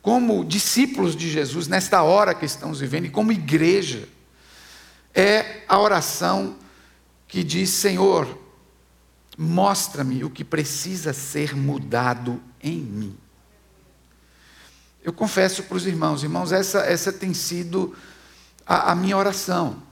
como 0.00 0.44
discípulos 0.44 1.16
de 1.16 1.28
Jesus, 1.28 1.66
nesta 1.66 2.02
hora 2.02 2.34
que 2.34 2.46
estamos 2.46 2.80
vivendo, 2.80 3.06
e 3.06 3.10
como 3.10 3.32
igreja, 3.32 4.08
é 5.14 5.62
a 5.68 5.78
oração 5.78 6.56
que 7.26 7.42
diz: 7.42 7.70
Senhor, 7.70 8.38
mostra-me 9.36 10.22
o 10.22 10.30
que 10.30 10.44
precisa 10.44 11.12
ser 11.12 11.56
mudado 11.56 12.40
em 12.62 12.78
mim. 12.78 13.18
Eu 15.02 15.12
confesso 15.12 15.64
para 15.64 15.76
os 15.76 15.86
irmãos, 15.86 16.22
irmãos, 16.22 16.52
essa, 16.52 16.80
essa 16.80 17.12
tem 17.12 17.32
sido 17.34 17.94
a, 18.66 18.92
a 18.92 18.94
minha 18.94 19.16
oração. 19.16 19.82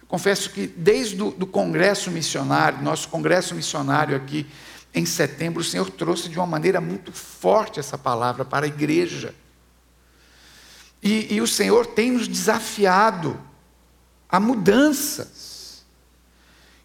Eu 0.00 0.06
confesso 0.06 0.50
que 0.50 0.66
desde 0.66 1.20
o 1.22 1.30
do 1.30 1.46
congresso 1.46 2.10
missionário, 2.10 2.82
nosso 2.82 3.08
congresso 3.08 3.54
missionário 3.54 4.16
aqui 4.16 4.46
em 4.92 5.06
setembro, 5.06 5.60
o 5.60 5.64
Senhor 5.64 5.90
trouxe 5.90 6.28
de 6.28 6.36
uma 6.38 6.46
maneira 6.46 6.80
muito 6.80 7.12
forte 7.12 7.78
essa 7.78 7.96
palavra 7.96 8.44
para 8.44 8.66
a 8.66 8.68
igreja. 8.68 9.34
E, 11.02 11.34
e 11.34 11.40
o 11.40 11.46
Senhor 11.46 11.86
tem 11.86 12.12
nos 12.12 12.26
desafiado 12.26 13.40
a 14.28 14.40
mudanças. 14.40 15.84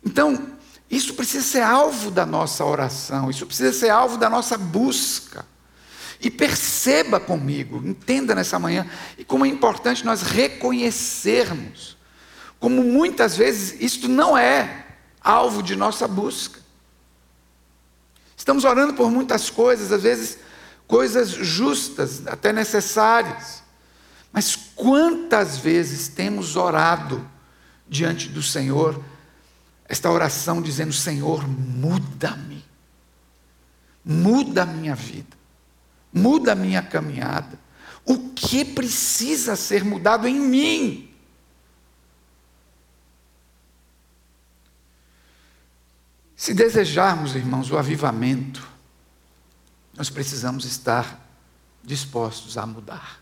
Então, 0.05 0.55
Isso 0.89 1.13
precisa 1.15 1.43
ser 1.43 1.61
alvo 1.61 2.11
da 2.11 2.25
nossa 2.25 2.63
oração, 2.63 3.29
isso 3.29 3.45
precisa 3.45 3.73
ser 3.73 3.89
alvo 3.89 4.17
da 4.17 4.29
nossa 4.29 4.57
busca. 4.57 5.45
E 6.21 6.29
perceba 6.29 7.19
comigo, 7.19 7.85
entenda 7.85 8.33
nessa 8.33 8.57
manhã, 8.57 8.89
e 9.17 9.25
como 9.25 9.45
é 9.45 9.49
importante 9.49 10.05
nós 10.05 10.21
reconhecermos, 10.21 11.97
como 12.59 12.83
muitas 12.83 13.35
vezes 13.35 13.75
isto 13.81 14.07
não 14.07 14.37
é 14.37 14.85
alvo 15.21 15.61
de 15.61 15.75
nossa 15.75 16.07
busca. 16.07 16.61
Estamos 18.45 18.63
orando 18.63 18.93
por 18.93 19.09
muitas 19.09 19.49
coisas, 19.49 19.91
às 19.91 20.03
vezes 20.03 20.37
coisas 20.85 21.29
justas, 21.29 22.27
até 22.27 22.53
necessárias. 22.53 23.63
Mas 24.31 24.55
quantas 24.55 25.57
vezes 25.57 26.09
temos 26.09 26.55
orado 26.55 27.27
diante 27.89 28.29
do 28.29 28.43
Senhor, 28.43 29.03
esta 29.89 30.11
oração 30.11 30.61
dizendo: 30.61 30.93
Senhor, 30.93 31.43
muda-me, 31.47 32.63
muda 34.05 34.61
a 34.61 34.67
minha 34.67 34.93
vida, 34.93 35.35
muda 36.13 36.51
a 36.51 36.55
minha 36.55 36.83
caminhada. 36.83 37.57
O 38.05 38.29
que 38.29 38.63
precisa 38.63 39.55
ser 39.55 39.83
mudado 39.83 40.27
em 40.27 40.39
mim? 40.39 41.14
Se 46.35 46.53
desejarmos, 46.53 47.35
irmãos, 47.35 47.71
o 47.71 47.77
avivamento, 47.77 48.67
nós 49.95 50.09
precisamos 50.09 50.65
estar 50.65 51.19
dispostos 51.83 52.57
a 52.57 52.65
mudar. 52.65 53.21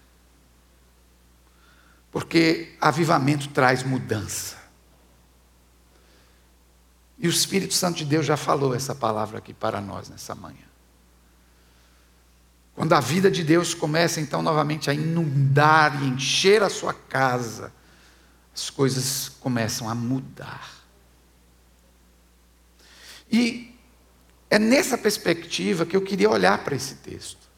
Porque 2.11 2.75
avivamento 2.81 3.49
traz 3.49 3.83
mudança. 3.83 4.57
E 7.17 7.27
o 7.27 7.29
Espírito 7.29 7.73
Santo 7.73 7.97
de 7.97 8.05
Deus 8.05 8.25
já 8.25 8.35
falou 8.35 8.73
essa 8.73 8.95
palavra 8.95 9.37
aqui 9.37 9.53
para 9.53 9.79
nós 9.79 10.09
nessa 10.09 10.33
manhã. 10.33 10.65
Quando 12.75 12.93
a 12.93 12.99
vida 12.99 13.29
de 13.29 13.43
Deus 13.43 13.73
começa 13.73 14.19
então 14.19 14.41
novamente 14.41 14.89
a 14.89 14.93
inundar 14.93 16.03
e 16.03 16.07
encher 16.07 16.63
a 16.63 16.69
sua 16.69 16.93
casa, 16.93 17.71
as 18.53 18.69
coisas 18.69 19.29
começam 19.29 19.87
a 19.87 19.93
mudar. 19.93 20.82
E 23.33 23.75
é 24.47 24.59
nessa 24.59 24.95
perspectiva 24.95 25.87
que 25.87 25.97
eu 25.97 26.01
queria 26.01 26.29
olhar 26.29 26.59
para 26.59 26.75
esse 26.75 26.93
texto, 26.97 27.49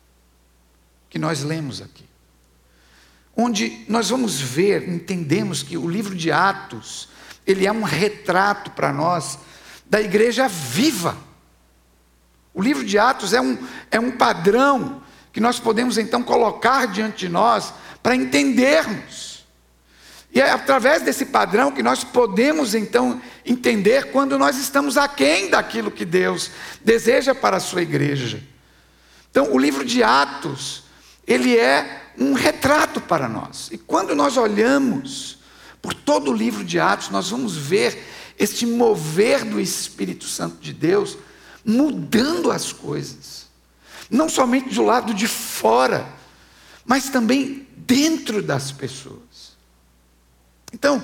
que 1.10 1.20
nós 1.20 1.44
lemos 1.44 1.82
aqui. 1.82 2.06
Onde 3.36 3.84
nós 3.90 4.10
vamos 4.10 4.40
ver, 4.40 4.88
entendemos 4.88 5.62
que 5.62 5.78
o 5.78 5.90
livro 5.90 6.16
de 6.16 6.32
Atos, 6.32 7.10
ele 7.46 7.68
é 7.68 7.72
um 7.74 7.84
retrato 7.84 8.72
para 8.72 8.94
nós 8.94 9.38
da 9.86 10.00
igreja 10.00 10.48
viva. 10.48 11.18
O 12.54 12.62
livro 12.62 12.86
de 12.86 12.98
Atos 12.98 13.34
é 13.34 13.42
um, 13.42 13.58
é 13.92 14.00
um 14.00 14.12
padrão 14.12 15.04
que 15.34 15.42
nós 15.42 15.60
podemos 15.60 15.98
então 15.98 16.24
colocar 16.24 16.86
diante 16.86 17.18
de 17.18 17.30
nós 17.30 17.74
para 18.02 18.16
entendermos 18.16 19.35
e 20.36 20.42
é 20.42 20.52
através 20.52 21.02
desse 21.02 21.28
padrão 21.28 21.72
que 21.72 21.82
nós 21.82 22.04
podemos 22.04 22.76
então 22.76 23.22
entender 23.46 24.12
quando 24.12 24.38
nós 24.38 24.58
estamos 24.58 24.98
aquém 24.98 25.50
daquilo 25.50 25.90
que 25.90 26.04
Deus 26.04 26.52
deseja 26.84 27.34
para 27.34 27.56
a 27.56 27.62
sua 27.62 27.82
igreja. 27.82 28.44
Então, 29.32 29.54
o 29.54 29.58
livro 29.58 29.86
de 29.86 30.04
Atos, 30.04 30.84
ele 31.26 31.58
é 31.58 32.12
um 32.18 32.34
retrato 32.34 33.00
para 33.00 33.30
nós. 33.30 33.70
E 33.72 33.78
quando 33.78 34.14
nós 34.14 34.36
olhamos 34.36 35.38
por 35.82 35.94
todo 35.94 36.32
o 36.32 36.36
livro 36.36 36.66
de 36.66 36.82
Atos, 36.82 37.10
nós 37.10 37.30
vamos 37.30 37.56
ver 37.56 38.06
este 38.38 38.66
mover 38.66 39.46
do 39.46 39.58
Espírito 39.58 40.26
Santo 40.26 40.58
de 40.60 40.74
Deus 40.74 41.18
mudando 41.64 42.52
as 42.52 42.74
coisas. 42.74 43.48
Não 44.10 44.28
somente 44.28 44.76
do 44.76 44.84
lado 44.84 45.14
de 45.14 45.30
fora, 45.30 46.06
mas 46.86 47.10
também 47.10 47.66
dentro 47.78 48.42
das 48.42 48.74
pessoas. 48.74 49.25
Então, 50.76 51.02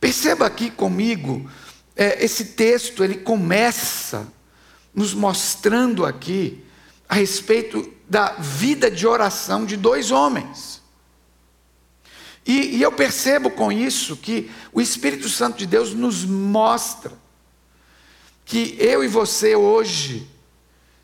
perceba 0.00 0.46
aqui 0.46 0.68
comigo, 0.68 1.48
é, 1.94 2.24
esse 2.24 2.46
texto 2.46 3.04
ele 3.04 3.18
começa 3.18 4.26
nos 4.92 5.14
mostrando 5.14 6.04
aqui 6.04 6.64
a 7.08 7.14
respeito 7.14 7.88
da 8.08 8.32
vida 8.32 8.90
de 8.90 9.06
oração 9.06 9.64
de 9.64 9.76
dois 9.76 10.10
homens. 10.10 10.82
E, 12.44 12.78
e 12.78 12.82
eu 12.82 12.90
percebo 12.90 13.48
com 13.48 13.70
isso 13.70 14.16
que 14.16 14.50
o 14.72 14.80
Espírito 14.80 15.28
Santo 15.28 15.58
de 15.58 15.66
Deus 15.66 15.94
nos 15.94 16.24
mostra 16.24 17.12
que 18.44 18.74
eu 18.80 19.04
e 19.04 19.06
você 19.06 19.54
hoje, 19.54 20.28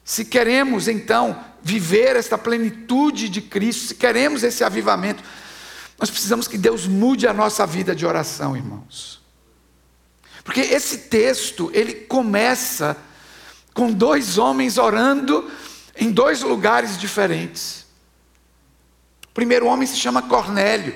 se 0.04 0.24
queremos 0.24 0.88
então 0.88 1.38
viver 1.62 2.16
esta 2.16 2.36
plenitude 2.36 3.28
de 3.28 3.40
Cristo, 3.40 3.86
se 3.86 3.94
queremos 3.94 4.42
esse 4.42 4.64
avivamento, 4.64 5.22
nós 5.98 6.10
precisamos 6.10 6.46
que 6.46 6.58
Deus 6.58 6.86
mude 6.86 7.26
a 7.26 7.32
nossa 7.32 7.66
vida 7.66 7.94
de 7.94 8.04
oração, 8.04 8.56
irmãos. 8.56 9.20
Porque 10.44 10.60
esse 10.60 10.98
texto, 10.98 11.70
ele 11.74 11.92
começa 11.92 12.96
com 13.74 13.92
dois 13.92 14.38
homens 14.38 14.78
orando 14.78 15.50
em 15.96 16.10
dois 16.10 16.42
lugares 16.42 16.98
diferentes. 16.98 17.86
O 19.24 19.34
primeiro 19.34 19.66
homem 19.66 19.86
se 19.86 19.96
chama 19.96 20.22
Cornélio. 20.22 20.94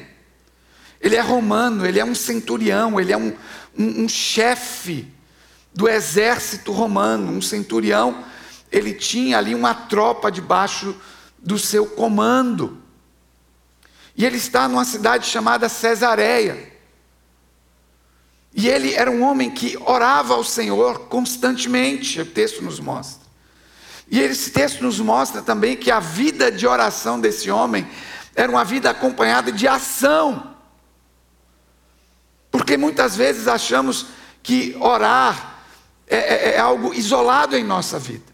Ele 1.00 1.16
é 1.16 1.20
romano, 1.20 1.86
ele 1.86 1.98
é 1.98 2.04
um 2.04 2.14
centurião, 2.14 3.00
ele 3.00 3.12
é 3.12 3.16
um, 3.16 3.34
um, 3.76 4.04
um 4.04 4.08
chefe 4.08 5.08
do 5.74 5.88
exército 5.88 6.72
romano, 6.72 7.32
um 7.32 7.40
centurião. 7.40 8.22
Ele 8.70 8.92
tinha 8.92 9.38
ali 9.38 9.54
uma 9.54 9.74
tropa 9.74 10.30
debaixo 10.30 10.94
do 11.38 11.58
seu 11.58 11.86
comando. 11.86 12.79
E 14.20 14.26
ele 14.26 14.36
está 14.36 14.68
numa 14.68 14.84
cidade 14.84 15.26
chamada 15.26 15.66
Cesareia. 15.66 16.70
E 18.52 18.68
ele 18.68 18.92
era 18.92 19.10
um 19.10 19.22
homem 19.22 19.50
que 19.50 19.78
orava 19.86 20.34
ao 20.34 20.44
Senhor 20.44 21.06
constantemente, 21.08 22.20
o 22.20 22.26
texto 22.26 22.62
nos 22.62 22.78
mostra. 22.78 23.26
E 24.10 24.20
esse 24.20 24.50
texto 24.50 24.82
nos 24.82 25.00
mostra 25.00 25.40
também 25.40 25.74
que 25.74 25.90
a 25.90 26.00
vida 26.00 26.52
de 26.52 26.66
oração 26.66 27.18
desse 27.18 27.50
homem 27.50 27.88
era 28.36 28.52
uma 28.52 28.62
vida 28.62 28.90
acompanhada 28.90 29.50
de 29.50 29.66
ação. 29.66 30.54
Porque 32.50 32.76
muitas 32.76 33.16
vezes 33.16 33.48
achamos 33.48 34.04
que 34.42 34.76
orar 34.78 35.62
é, 36.06 36.18
é, 36.18 36.54
é 36.56 36.58
algo 36.58 36.92
isolado 36.92 37.56
em 37.56 37.64
nossa 37.64 37.98
vida. 37.98 38.30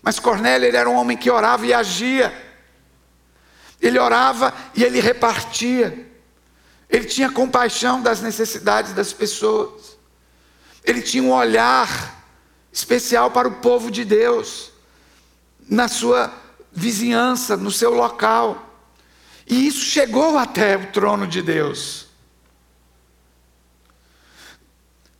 Mas 0.00 0.18
Cornélio 0.18 0.74
era 0.74 0.88
um 0.88 0.94
homem 0.94 1.18
que 1.18 1.30
orava 1.30 1.66
e 1.66 1.74
agia. 1.74 2.47
Ele 3.80 3.98
orava 3.98 4.52
e 4.74 4.82
ele 4.82 5.00
repartia. 5.00 6.06
Ele 6.88 7.04
tinha 7.04 7.30
compaixão 7.30 8.00
das 8.00 8.20
necessidades 8.20 8.92
das 8.92 9.12
pessoas. 9.12 9.98
Ele 10.84 11.02
tinha 11.02 11.22
um 11.22 11.32
olhar 11.32 12.24
especial 12.72 13.30
para 13.30 13.48
o 13.48 13.56
povo 13.56 13.90
de 13.90 14.04
Deus, 14.04 14.72
na 15.68 15.88
sua 15.88 16.32
vizinhança, 16.72 17.56
no 17.56 17.70
seu 17.70 17.92
local. 17.92 18.68
E 19.46 19.66
isso 19.66 19.80
chegou 19.80 20.38
até 20.38 20.76
o 20.76 20.86
trono 20.92 21.26
de 21.26 21.42
Deus. 21.42 22.06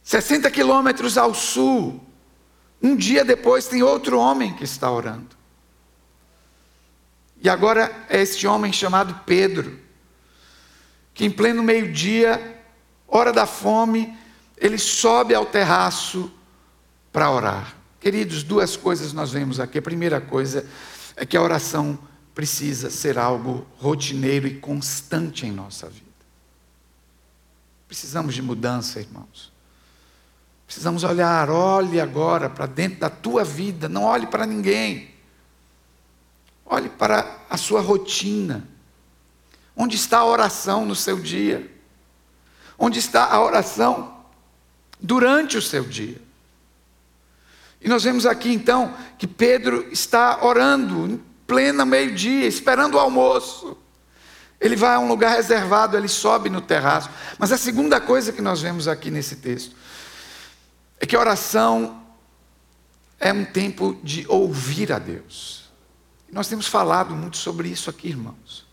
60 0.03 0.51
quilômetros 0.51 1.19
ao 1.19 1.35
sul, 1.35 2.01
um 2.83 2.97
dia 2.97 3.25
depois, 3.25 3.67
tem 3.67 3.83
outro 3.83 4.19
homem 4.19 4.55
que 4.55 4.65
está 4.65 4.91
orando. 4.91 5.38
E 7.41 7.49
agora 7.49 8.07
é 8.09 8.21
este 8.21 8.47
homem 8.47 8.73
chamado 8.73 9.21
Pedro, 9.25 9.79
que 11.15 11.25
em 11.25 11.31
pleno 11.31 11.63
meio-dia, 11.63 12.63
hora 13.07 13.33
da 13.33 13.47
fome, 13.47 14.17
ele 14.57 14.79
sobe 14.79 15.35
ao 15.35 15.47
terraço 15.47 16.31
para 17.13 17.31
orar. 17.31 17.77
Queridos, 18.01 18.43
duas 18.43 18.77
coisas 18.77 19.13
nós 19.13 19.33
vemos 19.33 19.61
aqui. 19.61 19.79
A 19.79 19.83
primeira 19.83 20.21
coisa 20.21 20.67
é 21.17 21.25
que 21.25 21.37
a 21.37 21.43
oração 21.43 21.99
precisa 22.35 22.91
ser 22.91 23.19
algo 23.19 23.67
rotineiro 23.79 24.47
e 24.47 24.59
constante 24.59 25.47
em 25.47 25.51
nossa 25.51 25.89
vida. 25.89 26.07
Precisamos 27.89 28.35
de 28.35 28.43
mudança, 28.43 29.01
irmãos. 29.01 29.53
Precisamos 30.67 31.03
olhar, 31.03 31.49
olhe 31.51 31.99
agora 31.99 32.51
para 32.51 32.67
dentro 32.67 33.01
da 33.01 33.09
tua 33.11 33.43
vida, 33.43 33.89
não 33.89 34.05
olhe 34.05 34.27
para 34.27 34.45
ninguém. 34.45 35.18
Olhe 36.69 36.91
para 36.91 37.39
a 37.49 37.57
sua 37.57 37.81
rotina. 37.81 38.69
Onde 39.75 39.97
está 39.97 40.19
a 40.19 40.27
oração 40.27 40.85
no 40.85 40.95
seu 40.95 41.19
dia? 41.19 41.71
Onde 42.79 42.99
está 42.99 43.25
a 43.25 43.43
oração 43.43 44.23
durante 45.01 45.57
o 45.57 45.63
seu 45.63 45.83
dia? 45.85 46.21
E 47.81 47.89
nós 47.89 48.05
vemos 48.05 48.27
aqui 48.27 48.53
então 48.53 48.95
que 49.17 49.27
Pedro 49.27 49.89
está 49.91 50.45
orando 50.45 51.07
em 51.07 51.25
plena 51.47 51.87
meio-dia, 51.87 52.47
esperando 52.47 52.95
o 52.95 52.99
almoço. 52.99 53.77
Ele 54.61 54.77
vai 54.77 54.97
a 54.97 54.99
um 54.99 55.09
lugar 55.09 55.37
reservado, 55.37 55.97
ele 55.97 56.09
sobe 56.09 56.51
no 56.51 56.61
terraço. 56.61 57.09
Mas 57.39 57.51
a 57.51 57.57
segunda 57.57 58.01
coisa 58.01 58.33
que 58.33 58.43
nós 58.43 58.61
vemos 58.61 58.89
aqui 58.89 59.11
nesse 59.11 59.37
texto 59.37 59.75
é 61.01 61.07
que 61.07 61.17
a 61.17 61.21
oração 61.21 62.03
é 63.19 63.33
um 63.33 63.45
tempo 63.45 63.99
de 64.03 64.27
ouvir 64.29 64.93
a 64.93 64.99
Deus. 64.99 65.68
Nós 66.31 66.49
temos 66.49 66.67
falado 66.67 67.15
muito 67.15 67.37
sobre 67.37 67.69
isso 67.69 67.89
aqui, 67.89 68.09
irmãos. 68.09 68.67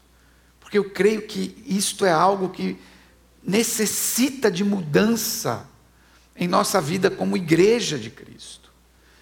Porque 0.60 0.78
eu 0.78 0.90
creio 0.90 1.22
que 1.24 1.64
isto 1.66 2.06
é 2.06 2.12
algo 2.12 2.50
que 2.50 2.80
necessita 3.44 4.50
de 4.52 4.64
mudança 4.64 5.68
em 6.36 6.48
nossa 6.48 6.82
vida 6.82 7.10
como 7.10 7.38
igreja 7.38 7.98
de 7.98 8.10
Cristo, 8.10 8.72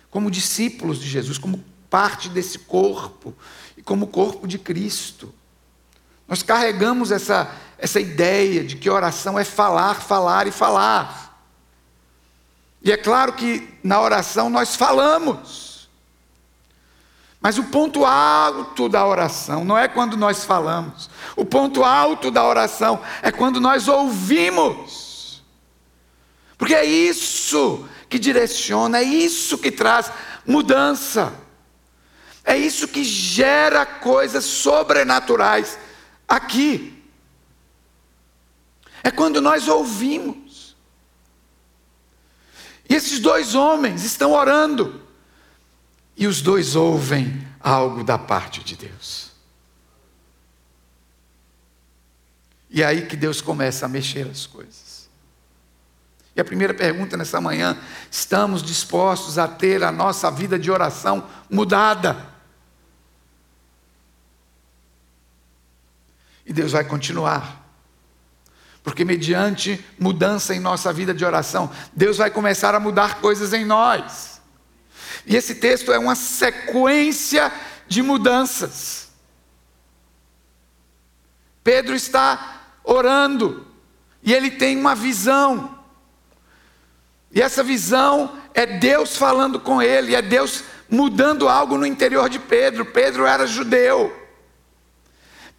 como 0.09 0.31
discípulos 0.31 0.99
de 0.99 1.07
Jesus, 1.07 1.37
como 1.37 1.63
parte 1.89 2.29
desse 2.29 2.57
corpo 2.57 3.35
e 3.77 3.83
como 3.83 4.07
corpo 4.07 4.47
de 4.47 4.57
Cristo. 4.57 5.33
Nós 6.27 6.41
carregamos 6.41 7.11
essa, 7.11 7.53
essa 7.77 7.99
ideia 7.99 8.63
de 8.63 8.77
que 8.77 8.89
oração 8.89 9.37
é 9.37 9.43
falar, 9.43 10.01
falar 10.01 10.47
e 10.47 10.51
falar. 10.51 11.37
E 12.81 12.91
é 12.91 12.97
claro 12.97 13.33
que 13.33 13.77
na 13.83 14.01
oração 14.01 14.49
nós 14.49 14.75
falamos. 14.75 15.72
Mas 17.43 17.57
o 17.57 17.65
ponto 17.65 18.05
alto 18.05 18.87
da 18.87 19.05
oração 19.05 19.65
não 19.65 19.77
é 19.77 19.89
quando 19.89 20.15
nós 20.15 20.45
falamos. 20.45 21.09
O 21.35 21.43
ponto 21.43 21.83
alto 21.83 22.31
da 22.31 22.41
oração 22.47 23.01
é 23.21 23.33
quando 23.33 23.59
nós 23.59 23.89
ouvimos. 23.89 25.43
Porque 26.57 26.73
é 26.73 26.85
isso 26.85 27.85
que 28.07 28.17
direciona, 28.17 28.99
é 28.99 29.03
isso 29.03 29.57
que 29.57 29.69
traz 29.69 30.09
mudança. 30.45 31.33
É 32.45 32.55
isso 32.55 32.87
que 32.87 33.03
gera 33.03 33.85
coisas 33.85 34.45
sobrenaturais 34.45 35.77
aqui. 36.25 37.03
É 39.03 39.11
quando 39.11 39.41
nós 39.41 39.67
ouvimos. 39.67 40.77
E 42.89 42.95
esses 42.95 43.19
dois 43.19 43.53
homens 43.53 44.05
estão 44.05 44.31
orando. 44.31 45.02
E 46.15 46.27
os 46.27 46.41
dois 46.41 46.75
ouvem 46.75 47.45
algo 47.59 48.03
da 48.03 48.17
parte 48.17 48.63
de 48.63 48.75
Deus. 48.75 49.31
E 52.69 52.81
é 52.81 52.85
aí 52.85 53.05
que 53.05 53.15
Deus 53.15 53.41
começa 53.41 53.85
a 53.85 53.89
mexer 53.89 54.27
as 54.27 54.47
coisas. 54.47 55.07
E 56.35 56.41
a 56.41 56.43
primeira 56.43 56.73
pergunta 56.73 57.15
nessa 57.15 57.39
manhã: 57.39 57.77
estamos 58.09 58.63
dispostos 58.63 59.37
a 59.37 59.47
ter 59.47 59.83
a 59.83 59.91
nossa 59.91 60.31
vida 60.31 60.57
de 60.57 60.71
oração 60.71 61.27
mudada? 61.49 62.33
E 66.45 66.51
Deus 66.51 66.71
vai 66.71 66.83
continuar. 66.83 67.61
Porque, 68.83 69.05
mediante 69.05 69.83
mudança 69.97 70.53
em 70.53 70.59
nossa 70.59 70.91
vida 70.91 71.13
de 71.13 71.23
oração, 71.23 71.71
Deus 71.93 72.17
vai 72.17 72.29
começar 72.29 72.75
a 72.75 72.79
mudar 72.79 73.21
coisas 73.21 73.53
em 73.53 73.63
nós. 73.63 74.32
E 75.25 75.35
esse 75.35 75.55
texto 75.55 75.91
é 75.91 75.99
uma 75.99 76.15
sequência 76.15 77.51
de 77.87 78.01
mudanças. 78.01 79.09
Pedro 81.63 81.95
está 81.95 82.61
orando 82.83 83.65
e 84.21 84.33
ele 84.33 84.51
tem 84.51 84.77
uma 84.77 84.93
visão. 84.93 85.79
E 87.31 87.41
essa 87.41 87.63
visão 87.63 88.37
é 88.53 88.65
Deus 88.65 89.17
falando 89.17 89.59
com 89.59 89.81
ele, 89.81 90.15
é 90.15 90.21
Deus 90.21 90.63
mudando 90.89 91.47
algo 91.47 91.77
no 91.77 91.85
interior 91.85 92.29
de 92.29 92.37
Pedro. 92.37 92.85
Pedro 92.85 93.25
era 93.25 93.47
judeu. 93.47 94.13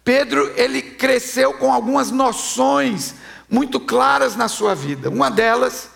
Pedro, 0.03 0.53
ele 0.55 0.81
cresceu 0.81 1.53
com 1.53 1.73
algumas 1.73 2.11
noções 2.11 3.15
muito 3.49 3.79
claras 3.79 4.35
na 4.35 4.47
sua 4.47 4.75
vida. 4.75 5.09
Uma 5.09 5.31
delas 5.31 5.89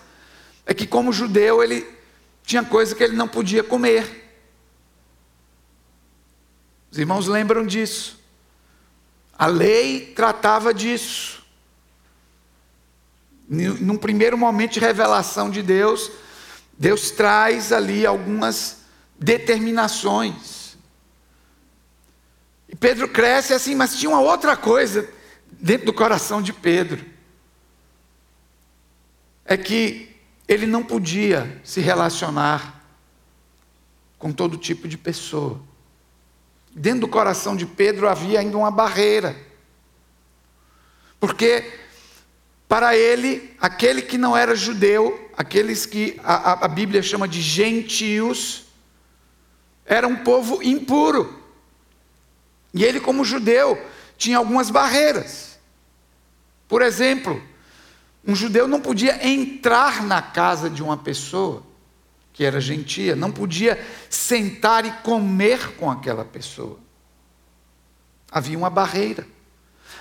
é 0.66 0.74
que, 0.74 0.86
como 0.86 1.12
judeu, 1.12 1.62
ele 1.62 1.86
tinha 2.50 2.64
coisa 2.64 2.96
que 2.96 3.04
ele 3.04 3.14
não 3.14 3.28
podia 3.28 3.62
comer. 3.62 4.28
Os 6.90 6.98
irmãos 6.98 7.28
lembram 7.28 7.64
disso. 7.64 8.18
A 9.38 9.46
lei 9.46 10.12
tratava 10.16 10.74
disso. 10.74 11.46
Num 13.48 13.96
primeiro 13.96 14.36
momento 14.36 14.72
de 14.72 14.80
revelação 14.80 15.48
de 15.48 15.62
Deus, 15.62 16.10
Deus 16.76 17.12
traz 17.12 17.70
ali 17.72 18.04
algumas 18.04 18.78
determinações. 19.16 20.76
E 22.68 22.74
Pedro 22.74 23.06
cresce 23.06 23.54
assim, 23.54 23.76
mas 23.76 23.96
tinha 23.96 24.10
uma 24.10 24.20
outra 24.20 24.56
coisa 24.56 25.08
dentro 25.52 25.86
do 25.86 25.92
coração 25.92 26.42
de 26.42 26.52
Pedro. 26.52 27.06
É 29.44 29.56
que 29.56 30.09
ele 30.50 30.66
não 30.66 30.82
podia 30.82 31.60
se 31.62 31.80
relacionar 31.80 32.84
com 34.18 34.32
todo 34.32 34.56
tipo 34.56 34.88
de 34.88 34.98
pessoa. 34.98 35.60
Dentro 36.74 37.02
do 37.02 37.08
coração 37.08 37.54
de 37.54 37.64
Pedro 37.64 38.08
havia 38.08 38.40
ainda 38.40 38.58
uma 38.58 38.70
barreira. 38.70 39.36
Porque 41.20 41.72
para 42.68 42.96
ele, 42.96 43.54
aquele 43.60 44.02
que 44.02 44.18
não 44.18 44.36
era 44.36 44.56
judeu, 44.56 45.30
aqueles 45.36 45.86
que 45.86 46.20
a, 46.24 46.64
a 46.64 46.68
Bíblia 46.68 47.00
chama 47.00 47.28
de 47.28 47.40
gentios, 47.40 48.64
era 49.86 50.08
um 50.08 50.16
povo 50.16 50.60
impuro. 50.64 51.40
E 52.74 52.82
ele, 52.82 52.98
como 52.98 53.24
judeu, 53.24 53.80
tinha 54.18 54.38
algumas 54.38 54.68
barreiras. 54.68 55.60
Por 56.66 56.82
exemplo, 56.82 57.40
um 58.26 58.34
judeu 58.34 58.68
não 58.68 58.80
podia 58.80 59.26
entrar 59.26 60.02
na 60.02 60.20
casa 60.20 60.68
de 60.68 60.82
uma 60.82 60.96
pessoa 60.96 61.62
que 62.32 62.44
era 62.44 62.60
gentia, 62.60 63.16
não 63.16 63.30
podia 63.30 63.78
sentar 64.08 64.84
e 64.84 64.90
comer 65.02 65.76
com 65.76 65.90
aquela 65.90 66.24
pessoa. 66.24 66.78
Havia 68.30 68.56
uma 68.56 68.70
barreira. 68.70 69.26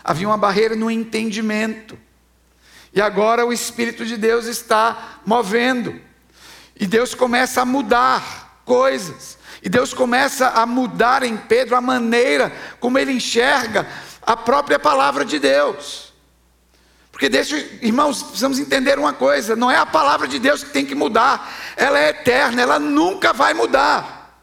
Havia 0.04 0.28
uma 0.28 0.38
barreira 0.38 0.76
no 0.76 0.92
entendimento. 0.92 1.98
E 2.94 3.02
agora 3.02 3.46
o 3.46 3.54
Espírito 3.54 4.06
de 4.06 4.18
Deus 4.18 4.46
está 4.46 5.20
movendo. 5.26 6.00
E 6.80 6.86
Deus 6.86 7.14
começa 7.14 7.62
a 7.62 7.66
mudar 7.66 8.62
coisas. 8.64 9.38
E 9.62 9.68
Deus 9.68 9.94
começa 9.94 10.50
a 10.50 10.66
mudar 10.66 11.24
em 11.24 11.36
Pedro 11.36 11.76
a 11.76 11.82
maneira 11.82 12.52
como 12.80 12.98
ele 12.98 13.12
enxerga 13.12 13.88
a 14.22 14.38
própria 14.38 14.80
palavra 14.80 15.26
de 15.26 15.40
Deus. 15.40 16.09
Porque 17.20 17.28
deixa, 17.28 17.58
irmãos, 17.82 18.24
precisamos 18.24 18.60
entender 18.60 18.98
uma 18.98 19.12
coisa: 19.12 19.54
não 19.54 19.70
é 19.70 19.76
a 19.76 19.86
palavra 19.86 20.26
de 20.26 20.40
Deus 20.40 20.64
que 20.64 20.70
tem 20.70 20.86
que 20.86 20.96
mudar, 20.96 21.54
ela 21.76 22.00
é 22.00 22.12
eterna, 22.12 22.62
ela 22.62 22.80
nunca 22.80 23.34
vai 23.34 23.54
mudar. 23.54 24.40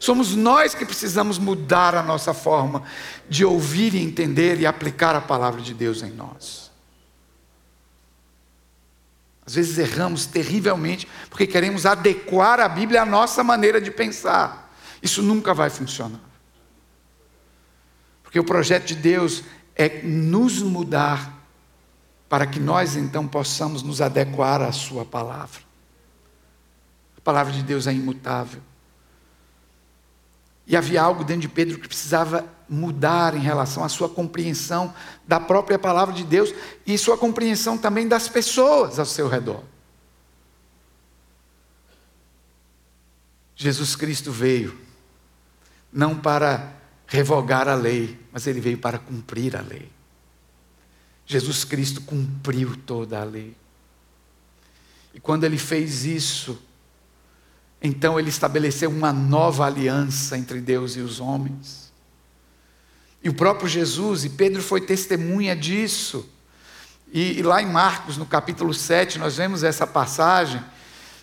Somos 0.00 0.34
nós 0.34 0.74
que 0.74 0.84
precisamos 0.84 1.38
mudar 1.38 1.94
a 1.94 2.02
nossa 2.02 2.34
forma 2.34 2.82
de 3.28 3.44
ouvir 3.44 3.94
e 3.94 4.02
entender 4.02 4.58
e 4.58 4.66
aplicar 4.66 5.14
a 5.14 5.20
palavra 5.20 5.60
de 5.60 5.72
Deus 5.72 6.02
em 6.02 6.10
nós. 6.10 6.72
Às 9.46 9.54
vezes 9.54 9.78
erramos 9.78 10.26
terrivelmente 10.26 11.06
porque 11.28 11.46
queremos 11.46 11.86
adequar 11.86 12.58
a 12.58 12.68
Bíblia 12.68 13.02
à 13.02 13.06
nossa 13.06 13.44
maneira 13.44 13.80
de 13.80 13.92
pensar. 13.92 14.74
Isso 15.00 15.22
nunca 15.22 15.54
vai 15.54 15.70
funcionar. 15.70 16.18
Porque 18.24 18.40
o 18.40 18.44
projeto 18.44 18.86
de 18.86 18.96
Deus 18.96 19.44
é 19.76 20.02
nos 20.02 20.60
mudar 20.62 21.39
para 22.30 22.46
que 22.46 22.60
nós 22.60 22.94
então 22.94 23.26
possamos 23.26 23.82
nos 23.82 24.00
adequar 24.00 24.62
à 24.62 24.70
Sua 24.70 25.04
palavra. 25.04 25.60
A 27.18 27.20
palavra 27.20 27.52
de 27.52 27.60
Deus 27.60 27.88
é 27.88 27.92
imutável. 27.92 28.62
E 30.64 30.76
havia 30.76 31.02
algo 31.02 31.24
dentro 31.24 31.42
de 31.42 31.48
Pedro 31.48 31.80
que 31.80 31.88
precisava 31.88 32.46
mudar 32.68 33.34
em 33.34 33.40
relação 33.40 33.82
à 33.82 33.88
sua 33.88 34.08
compreensão 34.08 34.94
da 35.26 35.40
própria 35.40 35.76
palavra 35.76 36.14
de 36.14 36.22
Deus 36.22 36.54
e 36.86 36.96
sua 36.96 37.18
compreensão 37.18 37.76
também 37.76 38.06
das 38.06 38.28
pessoas 38.28 39.00
ao 39.00 39.04
seu 39.04 39.26
redor. 39.26 39.64
Jesus 43.56 43.96
Cristo 43.96 44.30
veio 44.30 44.78
não 45.92 46.16
para 46.16 46.72
revogar 47.08 47.68
a 47.68 47.74
lei, 47.74 48.16
mas 48.30 48.46
ele 48.46 48.60
veio 48.60 48.78
para 48.78 49.00
cumprir 49.00 49.56
a 49.56 49.60
lei. 49.60 49.90
Jesus 51.30 51.62
Cristo 51.62 52.00
cumpriu 52.00 52.74
toda 52.74 53.20
a 53.20 53.22
lei. 53.22 53.54
E 55.14 55.20
quando 55.20 55.44
ele 55.44 55.58
fez 55.58 56.04
isso, 56.04 56.60
então 57.80 58.18
ele 58.18 58.30
estabeleceu 58.30 58.90
uma 58.90 59.12
nova 59.12 59.64
aliança 59.64 60.36
entre 60.36 60.60
Deus 60.60 60.96
e 60.96 61.00
os 61.00 61.20
homens. 61.20 61.92
E 63.22 63.28
o 63.28 63.34
próprio 63.34 63.68
Jesus, 63.68 64.24
e 64.24 64.30
Pedro 64.30 64.60
foi 64.60 64.80
testemunha 64.80 65.54
disso. 65.54 66.28
E, 67.12 67.38
e, 67.38 67.42
lá 67.44 67.62
em 67.62 67.70
Marcos, 67.70 68.16
no 68.16 68.26
capítulo 68.26 68.74
7, 68.74 69.16
nós 69.20 69.36
vemos 69.36 69.62
essa 69.62 69.86
passagem, 69.86 70.60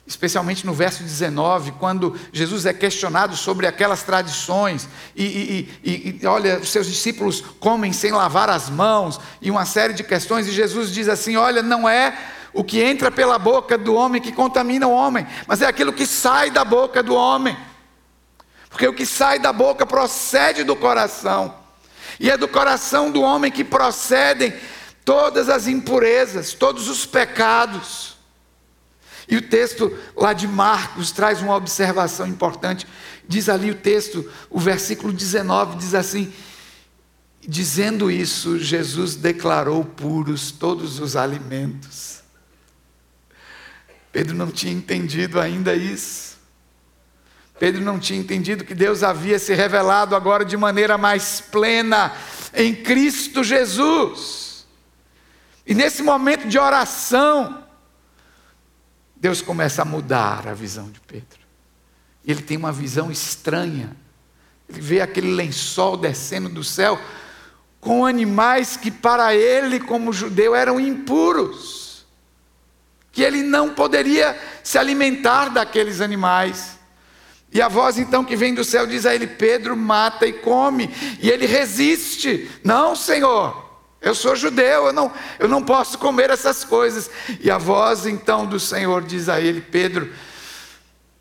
especialmente 0.08 0.66
no 0.66 0.74
verso 0.74 1.04
19, 1.04 1.74
quando 1.74 2.18
Jesus 2.32 2.66
é 2.66 2.74
questionado 2.74 3.36
sobre 3.36 3.68
aquelas 3.68 4.04
tradições, 4.04 4.88
e, 5.14 5.70
e, 5.84 6.20
e 6.22 6.26
olha, 6.26 6.60
os 6.60 6.70
seus 6.70 6.88
discípulos 6.88 7.42
comem 7.60 7.92
sem 7.92 8.12
lavar 8.12 8.50
as 8.50 8.70
mãos, 8.70 9.20
e 9.42 9.52
uma 9.52 9.66
série 9.66 9.94
de 9.94 10.04
questões, 10.04 10.48
e 10.48 10.52
Jesus 10.52 10.92
diz 10.92 11.10
assim: 11.10 11.36
Olha, 11.36 11.62
não 11.62 11.88
é 11.88 12.18
o 12.54 12.64
que 12.64 12.82
entra 12.82 13.12
pela 13.12 13.38
boca 13.38 13.78
do 13.78 13.94
homem 13.94 14.22
que 14.22 14.32
contamina 14.32 14.88
o 14.88 14.92
homem, 14.92 15.28
mas 15.46 15.62
é 15.62 15.66
aquilo 15.68 15.92
que 15.92 16.06
sai 16.06 16.50
da 16.50 16.64
boca 16.64 17.04
do 17.04 17.14
homem. 17.14 17.56
Porque 18.70 18.88
o 18.88 18.94
que 18.94 19.06
sai 19.06 19.40
da 19.40 19.52
boca 19.52 19.86
procede 19.86 20.64
do 20.64 20.76
coração. 20.76 21.54
E 22.20 22.32
é 22.32 22.38
do 22.38 22.48
coração 22.48 23.12
do 23.12 23.22
homem 23.22 23.52
que 23.52 23.64
procedem 23.64 24.54
todas 25.04 25.50
as 25.50 25.68
impurezas, 25.68 26.54
todos 26.54 26.88
os 26.88 27.06
pecados. 27.06 28.17
E 29.28 29.36
o 29.36 29.42
texto 29.42 29.96
lá 30.16 30.32
de 30.32 30.48
Marcos 30.48 31.12
traz 31.12 31.42
uma 31.42 31.56
observação 31.56 32.26
importante. 32.26 32.88
Diz 33.28 33.50
ali 33.50 33.70
o 33.70 33.76
texto, 33.76 34.30
o 34.50 34.60
versículo 34.60 35.12
19 35.12 35.78
diz 35.78 35.94
assim: 35.94 36.32
Dizendo 37.46 38.10
isso, 38.10 38.58
Jesus 38.58 39.16
declarou 39.16 39.84
puros 39.84 40.52
todos 40.52 41.00
os 41.00 41.16
alimentos. 41.16 42.22
Pedro 44.12 44.36
não 44.36 44.50
tinha 44.50 44.74
entendido 44.74 45.40
ainda 45.40 45.76
isso. 45.76 46.38
Pedro 47.60 47.82
não 47.82 48.00
tinha 48.00 48.20
entendido 48.20 48.64
que 48.64 48.76
Deus 48.76 49.04
havia 49.04 49.40
se 49.40 49.54
revelado 49.54 50.16
agora 50.16 50.46
de 50.46 50.56
maneira 50.56 50.98
mais 50.98 51.42
plena 51.42 52.14
em 52.54 52.74
Cristo 52.74 53.44
Jesus. 53.44 54.66
E 55.66 55.74
nesse 55.74 56.04
momento 56.04 56.48
de 56.48 56.58
oração, 56.58 57.67
Deus 59.20 59.42
começa 59.42 59.82
a 59.82 59.86
mudar 59.86 60.48
a 60.48 60.54
visão 60.54 60.90
de 60.90 61.00
Pedro. 61.00 61.40
Ele 62.26 62.42
tem 62.42 62.58
uma 62.58 62.72
visão 62.72 63.12
estranha. 63.12 63.96
Ele 64.70 64.82
vê 64.82 65.02
aquele 65.02 65.32
lençol 65.32 65.98
descendo 65.98 66.50
do 66.50 66.64
céu 66.64 67.00
com 67.80 68.06
animais 68.06 68.76
que 68.76 68.92
para 68.92 69.34
ele, 69.34 69.80
como 69.80 70.12
judeu, 70.12 70.54
eram 70.54 70.80
impuros. 70.80 72.06
Que 73.12 73.24
ele 73.24 73.44
não 73.44 73.74
poderia 73.74 74.38
se 74.64 74.78
alimentar 74.78 75.50
daqueles 75.50 76.02
animais. 76.02 76.78
E 77.52 77.62
a 77.62 77.68
voz 77.68 77.98
então 77.98 78.26
que 78.26 78.36
vem 78.36 78.54
do 78.54 78.64
céu 78.64 78.86
diz 78.86 79.06
a 79.06 79.16
ele: 79.16 79.26
Pedro, 79.26 79.76
mata 79.76 80.28
e 80.28 80.34
come. 80.34 80.90
E 81.22 81.30
ele 81.30 81.46
resiste: 81.46 82.50
Não, 82.64 82.96
Senhor, 82.96 83.67
eu 84.02 84.14
sou 84.14 84.36
judeu, 84.36 84.88
eu 84.88 84.94
não, 84.94 85.12
eu 85.40 85.48
não 85.48 85.64
posso 85.64 85.98
comer 85.98 86.30
essas 86.30 86.64
coisas. 86.64 87.10
E 87.42 87.50
a 87.50 87.58
voz 87.58 88.06
então 88.06 88.46
do 88.46 88.60
Senhor 88.60 89.04
diz 89.04 89.28
a 89.28 89.42
ele: 89.42 89.62
Pedro, 89.62 90.14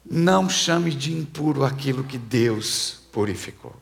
não 0.09 0.49
chame 0.49 0.93
de 0.93 1.13
impuro 1.13 1.65
aquilo 1.65 2.05
que 2.05 2.19
Deus 2.19 3.01
purificou. 3.13 3.75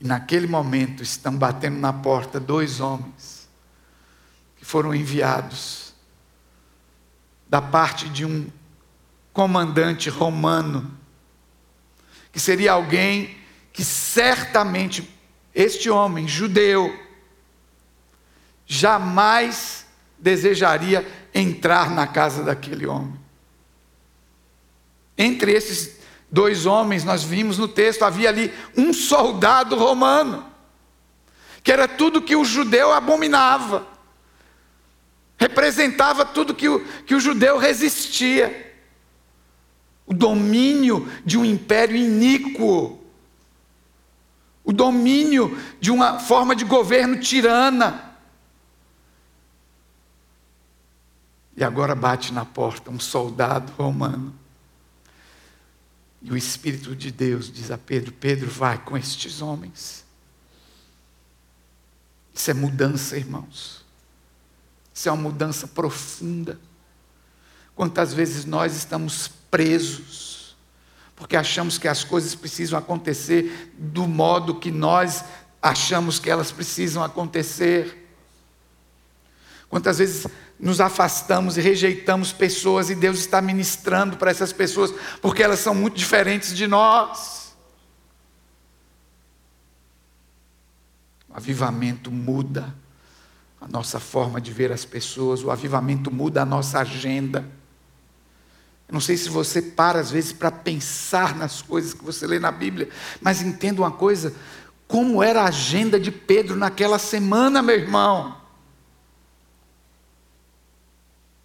E 0.00 0.06
naquele 0.06 0.46
momento 0.46 1.02
estão 1.02 1.36
batendo 1.36 1.78
na 1.78 1.92
porta 1.92 2.38
dois 2.38 2.80
homens 2.80 3.48
que 4.56 4.64
foram 4.64 4.94
enviados 4.94 5.94
da 7.48 7.62
parte 7.62 8.08
de 8.08 8.24
um 8.24 8.50
comandante 9.32 10.08
romano, 10.10 10.90
que 12.32 12.40
seria 12.40 12.72
alguém 12.72 13.36
que 13.72 13.84
certamente 13.84 15.08
este 15.54 15.90
homem 15.90 16.26
judeu 16.26 16.98
jamais 18.66 19.86
desejaria 20.18 21.06
entrar 21.34 21.90
na 21.90 22.06
casa 22.06 22.42
daquele 22.42 22.86
homem. 22.86 23.20
Entre 25.18 25.52
esses 25.52 26.00
dois 26.30 26.64
homens, 26.64 27.04
nós 27.04 27.22
vimos 27.22 27.58
no 27.58 27.68
texto, 27.68 28.02
havia 28.02 28.28
ali 28.28 28.52
um 28.76 28.92
soldado 28.92 29.76
romano, 29.76 30.46
que 31.62 31.70
era 31.70 31.86
tudo 31.86 32.22
que 32.22 32.34
o 32.34 32.44
judeu 32.44 32.92
abominava, 32.92 33.86
representava 35.36 36.24
tudo 36.24 36.54
que 36.54 36.68
o, 36.68 36.80
que 37.04 37.14
o 37.14 37.20
judeu 37.20 37.58
resistia, 37.58 38.72
o 40.06 40.14
domínio 40.14 41.10
de 41.24 41.36
um 41.36 41.44
império 41.44 41.96
iníquo 41.96 43.01
o 44.64 44.72
domínio 44.72 45.58
de 45.80 45.90
uma 45.90 46.18
forma 46.18 46.54
de 46.54 46.64
governo 46.64 47.18
tirana. 47.20 48.12
E 51.56 51.64
agora 51.64 51.94
bate 51.94 52.32
na 52.32 52.44
porta 52.44 52.90
um 52.90 52.98
soldado 52.98 53.72
romano. 53.72 54.34
E 56.22 56.30
o 56.30 56.36
Espírito 56.36 56.94
de 56.94 57.10
Deus 57.10 57.52
diz 57.52 57.70
a 57.70 57.76
Pedro: 57.76 58.12
Pedro, 58.12 58.50
vai 58.50 58.78
com 58.78 58.96
estes 58.96 59.42
homens. 59.42 60.04
Isso 62.32 62.50
é 62.50 62.54
mudança, 62.54 63.16
irmãos. 63.16 63.84
Isso 64.94 65.08
é 65.08 65.12
uma 65.12 65.22
mudança 65.22 65.66
profunda. 65.66 66.58
Quantas 67.74 68.14
vezes 68.14 68.44
nós 68.44 68.76
estamos 68.76 69.28
presos 69.50 70.31
porque 71.22 71.36
achamos 71.36 71.78
que 71.78 71.86
as 71.86 72.02
coisas 72.02 72.34
precisam 72.34 72.76
acontecer 72.76 73.72
do 73.78 74.08
modo 74.08 74.58
que 74.58 74.72
nós 74.72 75.24
achamos 75.62 76.18
que 76.18 76.28
elas 76.28 76.50
precisam 76.50 77.00
acontecer. 77.00 78.12
Quantas 79.68 79.98
vezes 79.98 80.26
nos 80.58 80.80
afastamos 80.80 81.56
e 81.56 81.60
rejeitamos 81.60 82.32
pessoas 82.32 82.90
e 82.90 82.96
Deus 82.96 83.20
está 83.20 83.40
ministrando 83.40 84.16
para 84.16 84.32
essas 84.32 84.52
pessoas 84.52 84.92
porque 85.20 85.44
elas 85.44 85.60
são 85.60 85.76
muito 85.76 85.96
diferentes 85.96 86.56
de 86.56 86.66
nós. 86.66 87.54
O 91.28 91.36
avivamento 91.36 92.10
muda 92.10 92.74
a 93.60 93.68
nossa 93.68 94.00
forma 94.00 94.40
de 94.40 94.52
ver 94.52 94.72
as 94.72 94.84
pessoas, 94.84 95.44
o 95.44 95.52
avivamento 95.52 96.10
muda 96.10 96.42
a 96.42 96.44
nossa 96.44 96.80
agenda. 96.80 97.61
Não 98.90 99.00
sei 99.00 99.16
se 99.16 99.28
você 99.28 99.62
para 99.62 100.00
às 100.00 100.10
vezes 100.10 100.32
para 100.32 100.50
pensar 100.50 101.34
nas 101.34 101.62
coisas 101.62 101.94
que 101.94 102.04
você 102.04 102.26
lê 102.26 102.38
na 102.38 102.52
Bíblia, 102.52 102.88
mas 103.20 103.40
entenda 103.40 103.80
uma 103.80 103.90
coisa: 103.90 104.34
como 104.86 105.22
era 105.22 105.42
a 105.42 105.48
agenda 105.48 105.98
de 105.98 106.10
Pedro 106.10 106.56
naquela 106.56 106.98
semana, 106.98 107.62
meu 107.62 107.76
irmão? 107.76 108.36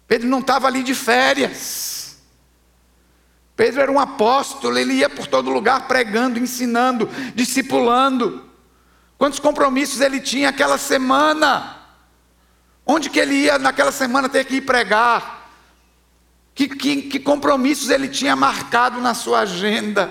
Pedro 0.06 0.28
não 0.28 0.40
estava 0.40 0.66
ali 0.66 0.82
de 0.82 0.94
férias. 0.94 2.18
Pedro 3.56 3.80
era 3.80 3.90
um 3.90 3.98
apóstolo, 3.98 4.78
ele 4.78 4.94
ia 4.94 5.10
por 5.10 5.26
todo 5.26 5.50
lugar 5.50 5.88
pregando, 5.88 6.38
ensinando, 6.38 7.08
discipulando. 7.34 8.44
Quantos 9.18 9.40
compromissos 9.40 10.00
ele 10.00 10.20
tinha 10.20 10.50
aquela 10.50 10.78
semana? 10.78 11.76
Onde 12.86 13.10
que 13.10 13.18
ele 13.18 13.34
ia 13.34 13.58
naquela 13.58 13.90
semana 13.90 14.28
ter 14.28 14.44
que 14.44 14.56
ir 14.56 14.60
pregar? 14.60 15.37
Que, 16.58 16.66
que, 16.66 17.02
que 17.02 17.20
compromissos 17.20 17.88
ele 17.88 18.08
tinha 18.08 18.34
marcado 18.34 19.00
na 19.00 19.14
sua 19.14 19.42
agenda. 19.42 20.10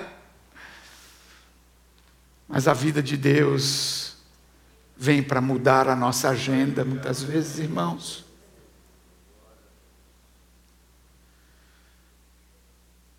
Mas 2.48 2.70
a 2.70 2.74
vida 2.74 3.04
de 3.04 3.18
Deus 3.18 4.16
vem 4.96 5.22
para 5.22 5.42
mudar 5.42 5.90
a 5.90 5.96
nossa 5.96 6.30
agenda, 6.30 6.86
muitas 6.86 7.22
vezes, 7.22 7.60
irmãos. 7.60 8.24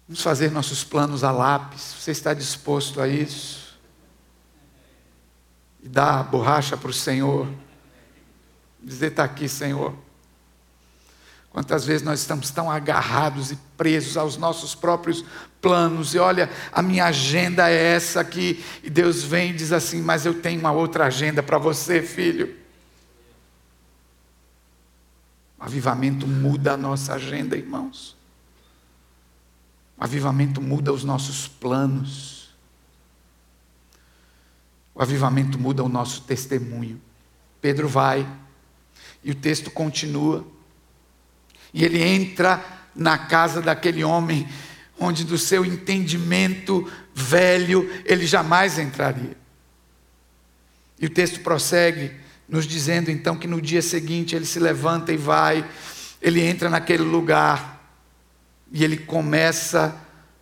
Vamos 0.09 0.23
fazer 0.23 0.51
nossos 0.51 0.83
planos 0.83 1.23
a 1.23 1.31
lápis. 1.31 1.97
Você 1.99 2.13
está 2.13 2.33
disposto 2.33 2.99
a 2.99 3.07
isso? 3.07 3.79
E 5.83 5.89
dar 5.91 6.21
a 6.21 6.23
borracha 6.23 6.79
para 6.79 6.89
o 6.89 6.95
Senhor. 6.95 7.47
Dizer: 8.83 9.09
está 9.09 9.25
aqui, 9.25 9.51
Senhor. 9.51 10.08
Quantas 11.59 11.85
vezes 11.85 12.05
nós 12.05 12.21
estamos 12.21 12.53
tão 12.53 12.71
agarrados 12.71 13.51
e 13.51 13.57
presos 13.77 14.17
aos 14.17 14.37
nossos 14.37 14.77
próprios 14.77 15.25
planos, 15.61 16.15
e 16.15 16.19
olha, 16.21 16.49
a 16.71 16.81
minha 16.81 17.07
agenda 17.07 17.69
é 17.69 17.95
essa 17.97 18.21
aqui, 18.21 18.65
e 18.81 18.89
Deus 18.89 19.25
vem 19.25 19.51
e 19.51 19.55
diz 19.55 19.73
assim: 19.73 20.01
Mas 20.01 20.25
eu 20.25 20.41
tenho 20.41 20.61
uma 20.61 20.71
outra 20.71 21.07
agenda 21.07 21.43
para 21.43 21.59
você, 21.59 22.01
filho. 22.01 22.57
O 25.59 25.65
avivamento 25.65 26.29
muda 26.29 26.75
a 26.75 26.77
nossa 26.77 27.15
agenda, 27.15 27.57
irmãos. 27.57 28.17
O 29.97 30.05
avivamento 30.05 30.61
muda 30.63 30.93
os 30.93 31.03
nossos 31.03 31.49
planos. 31.49 32.51
O 34.95 35.03
avivamento 35.03 35.59
muda 35.59 35.83
o 35.83 35.89
nosso 35.89 36.23
testemunho. 36.23 37.03
Pedro 37.61 37.89
vai, 37.89 38.25
e 39.25 39.33
o 39.33 39.35
texto 39.35 39.73
continua. 39.73 40.57
E 41.73 41.85
ele 41.85 42.03
entra 42.03 42.63
na 42.95 43.17
casa 43.17 43.61
daquele 43.61 44.03
homem, 44.03 44.49
onde 44.99 45.25
do 45.25 45.39
seu 45.39 45.65
entendimento 45.65 46.91
velho 47.15 47.89
ele 48.05 48.27
jamais 48.27 48.79
entraria. 48.79 49.37
E 51.01 51.07
o 51.07 51.11
texto 51.11 51.41
prossegue, 51.41 52.13
nos 52.49 52.67
dizendo 52.67 53.11
então 53.11 53.37
que 53.37 53.47
no 53.47 53.61
dia 53.61 53.83
seguinte 53.83 54.35
ele 54.35 54.47
se 54.47 54.59
levanta 54.59 55.13
e 55.13 55.17
vai, 55.17 55.69
ele 56.21 56.41
entra 56.41 56.69
naquele 56.69 57.05
lugar 57.05 57.79
e 58.73 58.83
ele 58.83 58.97
começa 58.97 59.95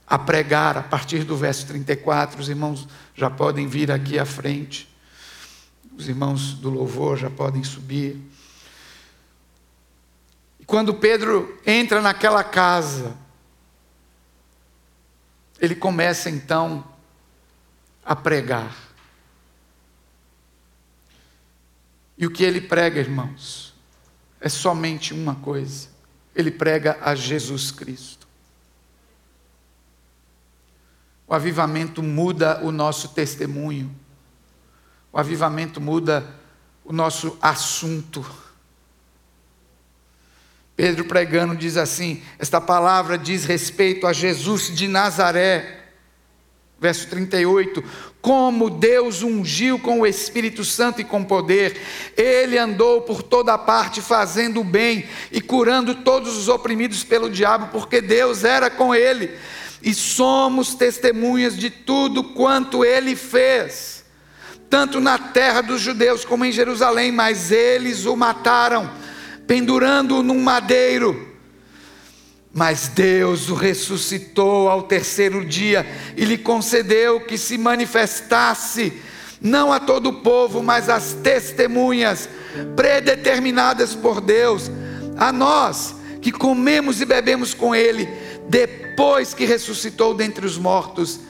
a 0.07 0.19
pregar 0.19 0.79
a 0.79 0.83
partir 0.83 1.25
do 1.25 1.37
verso 1.37 1.67
34. 1.67 2.41
Os 2.41 2.49
irmãos 2.49 2.89
já 3.15 3.29
podem 3.29 3.67
vir 3.67 3.91
aqui 3.91 4.19
à 4.19 4.25
frente, 4.25 4.89
os 5.97 6.09
irmãos 6.09 6.55
do 6.55 6.71
louvor 6.71 7.19
já 7.19 7.29
podem 7.29 7.65
subir. 7.65 8.17
Quando 10.67 10.95
Pedro 10.95 11.61
entra 11.65 12.03
naquela 12.03 12.43
casa, 12.43 13.17
ele 15.61 15.77
começa 15.77 16.29
então 16.29 16.85
a 18.05 18.17
pregar. 18.17 18.75
E 22.19 22.27
o 22.27 22.31
que 22.31 22.43
ele 22.43 22.61
prega, 22.61 22.99
irmãos, 22.99 23.75
é 24.41 24.49
somente 24.49 25.15
uma 25.15 25.37
coisa: 25.37 25.89
ele 26.35 26.51
prega 26.51 26.99
a 27.01 27.15
Jesus 27.15 27.71
Cristo. 27.71 28.27
O 31.29 31.35
avivamento 31.35 32.03
muda 32.03 32.61
o 32.65 32.73
nosso 32.73 33.11
testemunho, 33.11 33.95
o 35.13 35.19
avivamento 35.19 35.81
muda 35.81 36.27
o 36.85 36.93
nosso 36.93 37.39
assunto. 37.41 38.25
Pedro 40.77 41.07
pregando 41.07 41.57
diz 41.57 41.79
assim: 41.79 42.23
esta 42.39 42.61
palavra 42.61 43.17
diz 43.17 43.45
respeito 43.47 44.07
a 44.07 44.13
Jesus 44.13 44.71
de 44.75 44.87
Nazaré. 44.87 45.85
Verso 46.79 47.09
38: 47.09 47.83
Como 48.21 48.69
Deus 48.69 49.23
ungiu 49.23 49.79
com 49.79 50.01
o 50.01 50.07
Espírito 50.07 50.63
Santo 50.63 51.01
e 51.01 51.05
com 51.05 51.25
poder, 51.25 51.81
ele 52.15 52.59
andou 52.59 53.01
por 53.01 53.23
toda 53.23 53.57
parte 53.57 54.03
fazendo 54.03 54.61
o 54.61 54.65
bem 54.65 55.07
e 55.33 55.41
curando 55.41 55.95
todos 55.95 56.37
os 56.37 56.47
oprimidos 56.47 57.03
pelo 57.03 57.31
diabo, 57.31 57.69
porque 57.73 58.03
Deus 58.03 58.45
era 58.45 58.69
com 58.69 58.95
ele. 58.95 59.31
E 59.83 59.95
somos 59.95 60.75
testemunhas 60.75 61.57
de 61.57 61.71
tudo 61.71 62.23
quanto 62.23 62.85
ele 62.85 63.17
fez, 63.17 64.05
tanto 64.69 65.01
na 65.01 65.17
terra 65.17 65.63
dos 65.63 65.81
judeus 65.81 66.23
como 66.23 66.45
em 66.45 66.53
Jerusalém, 66.53 67.13
mas 67.13 67.51
eles 67.51 68.05
o 68.05 68.15
mataram 68.15 68.91
pendurando-o 69.47 70.23
num 70.23 70.41
madeiro. 70.41 71.35
Mas 72.53 72.89
Deus 72.89 73.51
o 73.51 73.55
ressuscitou 73.55 74.69
ao 74.69 74.83
terceiro 74.83 75.45
dia 75.45 75.87
e 76.17 76.25
lhe 76.25 76.39
concedeu 76.39 77.21
que 77.21 77.37
se 77.37 77.59
manifestasse, 77.59 78.95
não 79.41 79.73
a 79.73 79.79
todo 79.79 80.09
o 80.09 80.21
povo, 80.21 80.63
mas 80.63 80.89
às 80.89 81.13
testemunhas 81.13 82.29
predeterminadas 82.75 83.95
por 83.95 84.23
Deus, 84.23 84.71
a 85.19 85.31
nós 85.31 85.95
que 86.23 86.33
comemos 86.33 87.01
e 87.01 87.05
bebemos 87.05 87.53
com 87.53 87.75
Ele, 87.75 88.09
depois 88.49 89.35
que 89.35 89.45
ressuscitou 89.45 90.15
dentre 90.15 90.47
os 90.47 90.57
mortos. 90.57 91.21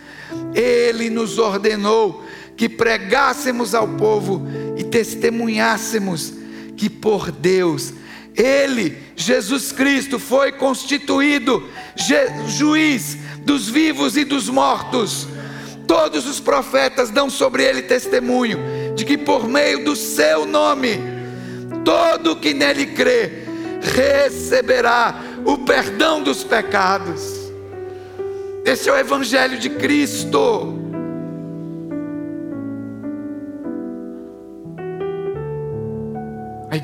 Ele 0.55 1.11
nos 1.11 1.39
ordenou 1.39 2.25
que 2.57 2.69
pregássemos 2.69 3.75
ao 3.75 3.89
povo 3.89 4.43
e 4.77 4.85
testemunhássemos 4.85 6.33
que 6.77 6.89
por 6.89 7.31
Deus 7.31 7.93
ele, 8.37 8.99
Jesus 9.17 9.73
Cristo, 9.73 10.19
foi 10.19 10.53
constituído 10.53 11.69
juiz 12.47 13.17
dos 13.41 13.69
vivos 13.69 14.17
e 14.17 14.25
dos 14.25 14.49
mortos. 14.49 15.27
Todos 15.87 16.27
os 16.27 16.41
profetas 16.41 17.11
dão 17.11 17.31
sobre 17.31 17.65
ele 17.65 17.83
testemunho 17.83 18.59
de 18.95 19.05
que 19.05 19.17
por 19.17 19.49
meio 19.49 19.85
do 19.85 19.95
seu 19.95 20.45
nome, 20.45 20.99
todo 21.85 22.37
que 22.37 22.53
nele 22.53 22.87
crê 22.87 23.45
receberá 23.81 25.23
o 25.45 25.59
perdão 25.59 26.23
dos 26.23 26.43
pecados. 26.43 27.47
Esse 28.65 28.89
é 28.89 28.93
o 28.93 28.99
Evangelho 28.99 29.59
de 29.59 29.71
Cristo. 29.71 30.86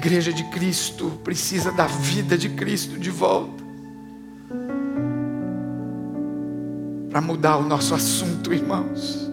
Igreja 0.03 0.33
de 0.33 0.43
Cristo 0.45 1.12
precisa 1.23 1.71
da 1.71 1.87
vida 1.87 2.37
de 2.37 2.49
Cristo 2.49 2.99
de 2.99 3.09
volta. 3.09 3.62
Para 7.09 7.21
mudar 7.21 7.59
o 7.59 7.62
nosso 7.62 7.95
assunto, 7.95 8.53
irmãos. 8.53 9.31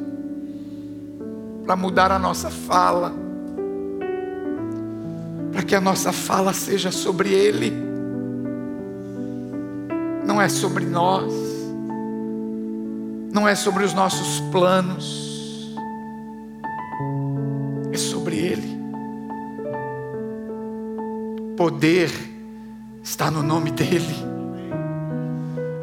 Para 1.65 1.75
mudar 1.75 2.11
a 2.11 2.19
nossa 2.19 2.51
fala. 2.51 3.11
Para 5.51 5.63
que 5.63 5.73
a 5.73 5.81
nossa 5.81 6.11
fala 6.13 6.53
seja 6.53 6.91
sobre 6.91 7.33
Ele. 7.33 7.73
Não 10.23 10.39
é 10.39 10.47
sobre 10.47 10.85
nós. 10.85 11.33
Não 13.33 13.47
é 13.47 13.55
sobre 13.55 13.83
os 13.83 13.93
nossos 13.95 14.39
planos. 14.51 15.73
É 17.91 17.97
sobre 17.97 18.35
Ele 18.35 18.78
poder 21.59 22.09
está 23.03 23.29
no 23.29 23.43
nome 23.43 23.69
dEle. 23.71 24.15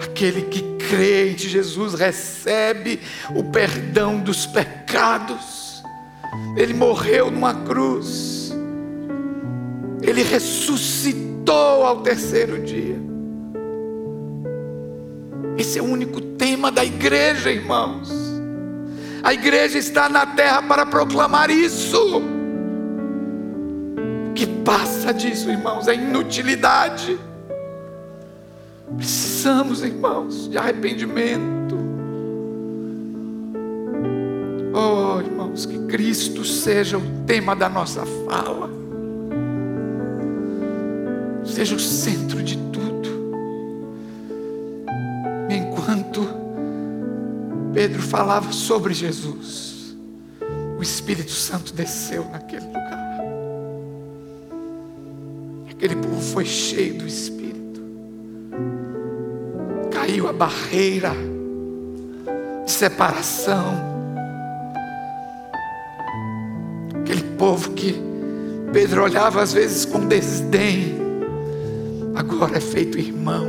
Aquele 0.02 0.40
que 0.44 0.62
crê 0.88 1.32
em 1.32 1.36
Jesus 1.36 1.92
recebe 1.92 2.98
o 3.34 3.44
perdão 3.44 4.18
dos 4.18 4.46
pecados. 4.46 5.82
Ele 6.56 6.72
morreu 6.72 7.30
numa 7.30 7.52
cruz. 7.52 8.54
Ele 10.00 10.22
ressuscitou 10.22 11.84
ao 11.84 12.00
terceiro 12.00 12.62
dia. 12.62 12.98
Esse 15.58 15.78
é 15.78 15.82
o 15.82 15.84
único 15.84 16.22
tema 16.22 16.72
da 16.72 16.86
igreja, 16.86 17.50
irmãos. 17.52 18.10
A 19.22 19.34
igreja 19.34 19.76
está 19.76 20.08
na 20.08 20.24
terra 20.24 20.62
para 20.62 20.86
proclamar 20.86 21.50
isso 21.50 22.35
passa 24.66 25.14
disso, 25.14 25.48
irmãos, 25.48 25.86
é 25.86 25.94
inutilidade. 25.94 27.16
Precisamos, 28.96 29.84
irmãos, 29.84 30.50
de 30.50 30.58
arrependimento. 30.58 31.76
Oh, 34.74 35.20
irmãos, 35.20 35.64
que 35.64 35.78
Cristo 35.86 36.44
seja 36.44 36.98
o 36.98 37.24
tema 37.24 37.54
da 37.54 37.68
nossa 37.68 38.04
fala, 38.04 38.68
seja 41.44 41.76
o 41.76 41.80
centro 41.80 42.42
de 42.42 42.56
tudo. 42.72 43.08
Enquanto 45.48 46.28
Pedro 47.72 48.02
falava 48.02 48.50
sobre 48.52 48.92
Jesus, 48.92 49.96
o 50.76 50.82
Espírito 50.82 51.30
Santo 51.30 51.72
desceu 51.72 52.28
naquele 52.30 52.66
lugar. 52.66 53.05
Aquele 55.76 55.96
povo 55.96 56.20
foi 56.22 56.46
cheio 56.46 56.94
do 56.94 57.06
Espírito. 57.06 57.82
Caiu 59.90 60.26
a 60.26 60.32
barreira 60.32 61.12
de 62.64 62.70
separação. 62.70 63.74
Aquele 67.02 67.22
povo 67.36 67.72
que 67.72 67.94
Pedro 68.72 69.04
olhava 69.04 69.42
às 69.42 69.52
vezes 69.52 69.84
com 69.84 70.06
desdém, 70.06 70.96
agora 72.14 72.56
é 72.56 72.60
feito 72.60 72.98
irmão. 72.98 73.46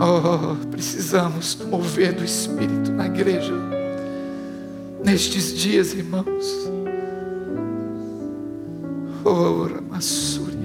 Oh, 0.00 0.66
precisamos 0.66 1.56
mover 1.64 2.12
do 2.12 2.24
Espírito 2.24 2.90
na 2.92 3.06
igreja 3.06 3.54
nestes 5.04 5.56
dias, 5.56 5.94
irmãos. 5.94 6.68
Ora, 9.24 9.80
Massúria 9.80 10.58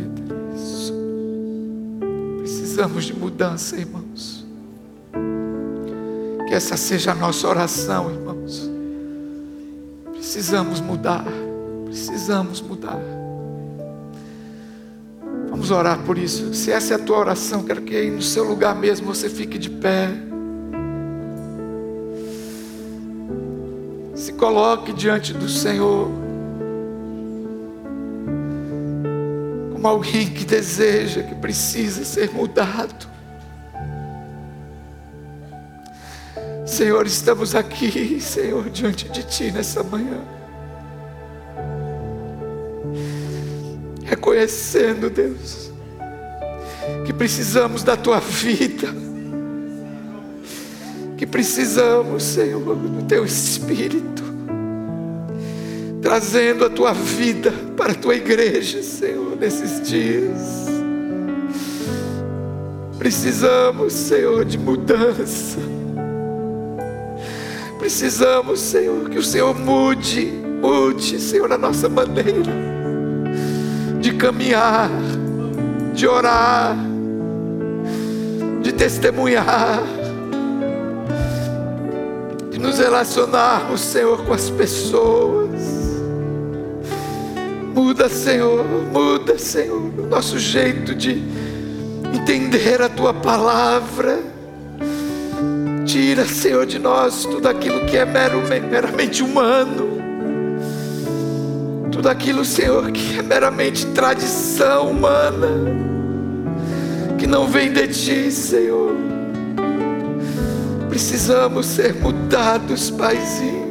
Precisamos 2.74 3.06
de 3.06 3.14
mudança, 3.14 3.76
irmãos. 3.76 4.44
Que 6.48 6.56
essa 6.56 6.76
seja 6.76 7.12
a 7.12 7.16
nossa 7.16 7.48
oração, 7.48 8.12
irmãos. 8.12 8.68
Precisamos 10.12 10.80
mudar. 10.80 11.24
Precisamos 11.86 12.62
mudar. 12.62 13.00
Vamos 15.52 15.70
orar 15.70 16.00
por 16.00 16.18
isso. 16.18 16.52
Se 16.56 16.72
essa 16.72 16.96
é 16.96 16.96
a 16.96 17.00
tua 17.00 17.20
oração, 17.20 17.62
quero 17.64 17.84
que 17.84 17.96
aí 17.96 18.10
no 18.10 18.24
seu 18.24 18.44
lugar 18.44 18.74
mesmo 18.74 19.14
você 19.14 19.30
fique 19.30 19.60
de 19.60 19.70
pé. 19.70 20.10
Se 24.16 24.34
coloque 24.34 24.92
diante 24.94 25.32
do 25.32 25.48
Senhor. 25.48 26.23
Como 29.84 29.96
alguém 29.96 30.30
que 30.30 30.46
deseja, 30.46 31.22
que 31.24 31.36
precisa 31.36 32.06
ser 32.06 32.32
mudado. 32.32 33.06
Senhor, 36.66 37.06
estamos 37.06 37.54
aqui, 37.54 38.18
Senhor, 38.22 38.70
diante 38.70 39.10
de 39.10 39.24
Ti 39.24 39.52
nessa 39.52 39.84
manhã. 39.84 40.22
Reconhecendo, 44.06 45.10
Deus, 45.10 45.70
que 47.06 47.12
precisamos 47.12 47.84
da 47.84 47.98
Tua 47.98 48.22
vida, 48.22 48.88
que 51.18 51.28
precisamos, 51.28 52.24
Senhor, 52.24 52.74
do 52.74 53.04
Teu 53.04 53.26
Espírito, 53.26 54.24
trazendo 56.02 56.64
a 56.64 56.70
Tua 56.70 56.94
vida 56.94 57.52
para 57.76 57.92
a 57.92 57.96
Tua 57.96 58.16
igreja, 58.16 58.82
Senhor 58.82 59.13
nesses 59.44 59.82
dias. 59.82 60.68
Precisamos, 62.98 63.92
Senhor, 63.92 64.46
de 64.46 64.58
mudança. 64.58 65.60
Precisamos, 67.78 68.62
Senhor, 68.62 69.10
que 69.10 69.18
o 69.18 69.24
Senhor 69.24 69.54
mude, 69.54 70.32
mude, 70.62 71.20
Senhor, 71.20 71.52
a 71.52 71.58
nossa 71.58 71.90
maneira 71.90 72.54
de 74.00 74.14
caminhar, 74.14 74.90
de 75.94 76.08
orar, 76.08 76.78
de 78.62 78.72
testemunhar, 78.72 79.84
de 82.50 82.58
nos 82.58 82.80
relacionarmos, 82.80 83.82
Senhor, 83.82 84.24
com 84.24 84.34
as 84.34 84.50
pessoas. 84.50 85.43
Muda, 87.74 88.08
Senhor, 88.08 88.64
muda, 88.92 89.40
Senhor, 89.40 89.92
o 89.98 90.06
nosso 90.06 90.38
jeito 90.38 90.94
de 90.94 91.24
entender 92.14 92.82
a 92.84 92.88
tua 92.88 93.14
palavra. 93.14 94.20
Tira, 95.84 96.24
Senhor, 96.24 96.68
de 96.68 96.78
nós 96.78 97.26
tudo 97.26 97.48
aquilo 97.48 97.86
que 97.88 97.98
é 97.98 98.06
meramente 98.06 99.24
humano. 99.24 99.98
Tudo 101.92 102.10
aquilo, 102.10 102.46
Senhor, 102.46 102.92
que 102.92 103.18
é 103.18 103.24
meramente 103.24 103.88
tradição 103.88 104.92
humana. 104.92 105.50
Que 107.18 107.26
não 107.26 107.48
vem 107.48 107.74
de 107.74 107.88
ti, 107.88 108.32
Senhor. 108.32 108.96
Precisamos 110.90 111.66
ser 111.66 111.96
mudados, 111.96 112.92
Paizinho. 112.92 113.63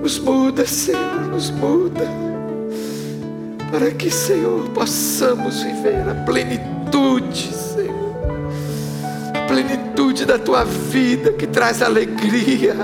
Nos 0.00 0.18
muda, 0.18 0.66
Senhor, 0.66 1.26
nos 1.30 1.50
muda 1.50 2.30
para 3.70 3.90
que, 3.92 4.10
Senhor, 4.10 4.68
possamos 4.70 5.62
viver 5.62 6.08
a 6.08 6.14
plenitude, 6.24 7.52
Senhor, 7.52 8.16
a 9.34 9.46
plenitude 9.46 10.24
da 10.24 10.38
tua 10.38 10.64
vida 10.64 11.32
que 11.32 11.46
traz 11.46 11.80
alegria, 11.80 12.74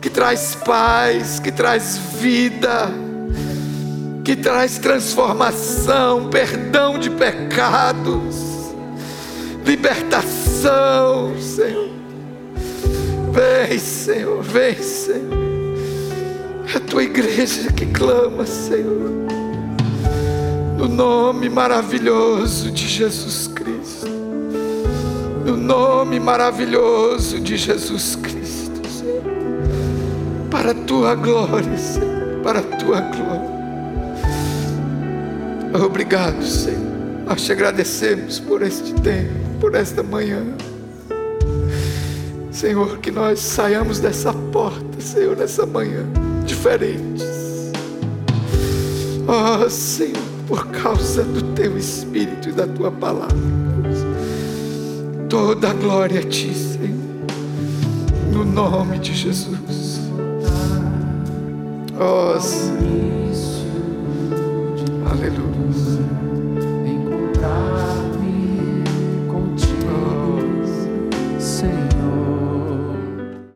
que 0.00 0.08
traz 0.08 0.54
paz, 0.54 1.38
que 1.40 1.52
traz 1.52 1.98
vida, 2.18 2.88
que 4.24 4.34
traz 4.36 4.78
transformação, 4.78 6.30
perdão 6.30 6.98
de 6.98 7.10
pecados, 7.10 8.36
libertação, 9.64 11.34
Senhor. 11.38 11.90
Vem, 13.30 13.78
Senhor, 13.78 14.42
vem, 14.42 14.74
Senhor. 14.82 15.47
É 16.70 16.76
a 16.76 16.80
tua 16.80 17.02
igreja 17.02 17.72
que 17.72 17.86
clama, 17.86 18.44
Senhor, 18.44 19.10
no 20.76 20.86
nome 20.86 21.48
maravilhoso 21.48 22.70
de 22.70 22.86
Jesus 22.86 23.46
Cristo, 23.46 24.06
no 25.46 25.56
nome 25.56 26.20
maravilhoso 26.20 27.40
de 27.40 27.56
Jesus 27.56 28.16
Cristo, 28.16 28.86
Senhor, 28.86 29.22
para 30.50 30.72
a 30.72 30.74
tua 30.74 31.14
glória, 31.14 31.78
Senhor, 31.78 32.42
para 32.42 32.58
a 32.58 32.62
tua 32.62 33.00
glória. 33.00 33.58
Obrigado, 35.86 36.44
Senhor. 36.44 36.86
Nós 37.26 37.46
te 37.46 37.52
agradecemos 37.52 38.40
por 38.40 38.62
este 38.62 38.92
tempo, 39.00 39.32
por 39.58 39.74
esta 39.74 40.02
manhã. 40.02 40.42
Senhor, 42.50 42.98
que 42.98 43.10
nós 43.10 43.38
saiamos 43.38 44.00
dessa 44.00 44.34
porta, 44.34 45.00
Senhor, 45.00 45.34
nessa 45.34 45.64
manhã 45.64 46.27
diferentes. 46.48 47.22
Oh 49.28 49.68
Senhor, 49.68 50.16
por 50.48 50.66
causa 50.68 51.22
do 51.22 51.42
teu 51.54 51.76
Espírito 51.76 52.48
e 52.48 52.52
da 52.52 52.66
tua 52.66 52.90
palavra, 52.90 53.36
toda 55.28 55.70
a 55.70 55.74
glória 55.74 56.20
a 56.20 56.24
ti, 56.24 56.52
Senhor, 56.54 56.88
no 58.32 58.44
nome 58.44 58.98
de 58.98 59.14
Jesus. 59.14 60.00
Oh 62.00 62.40
Senhor, 62.40 62.78
aleluia. 65.10 65.47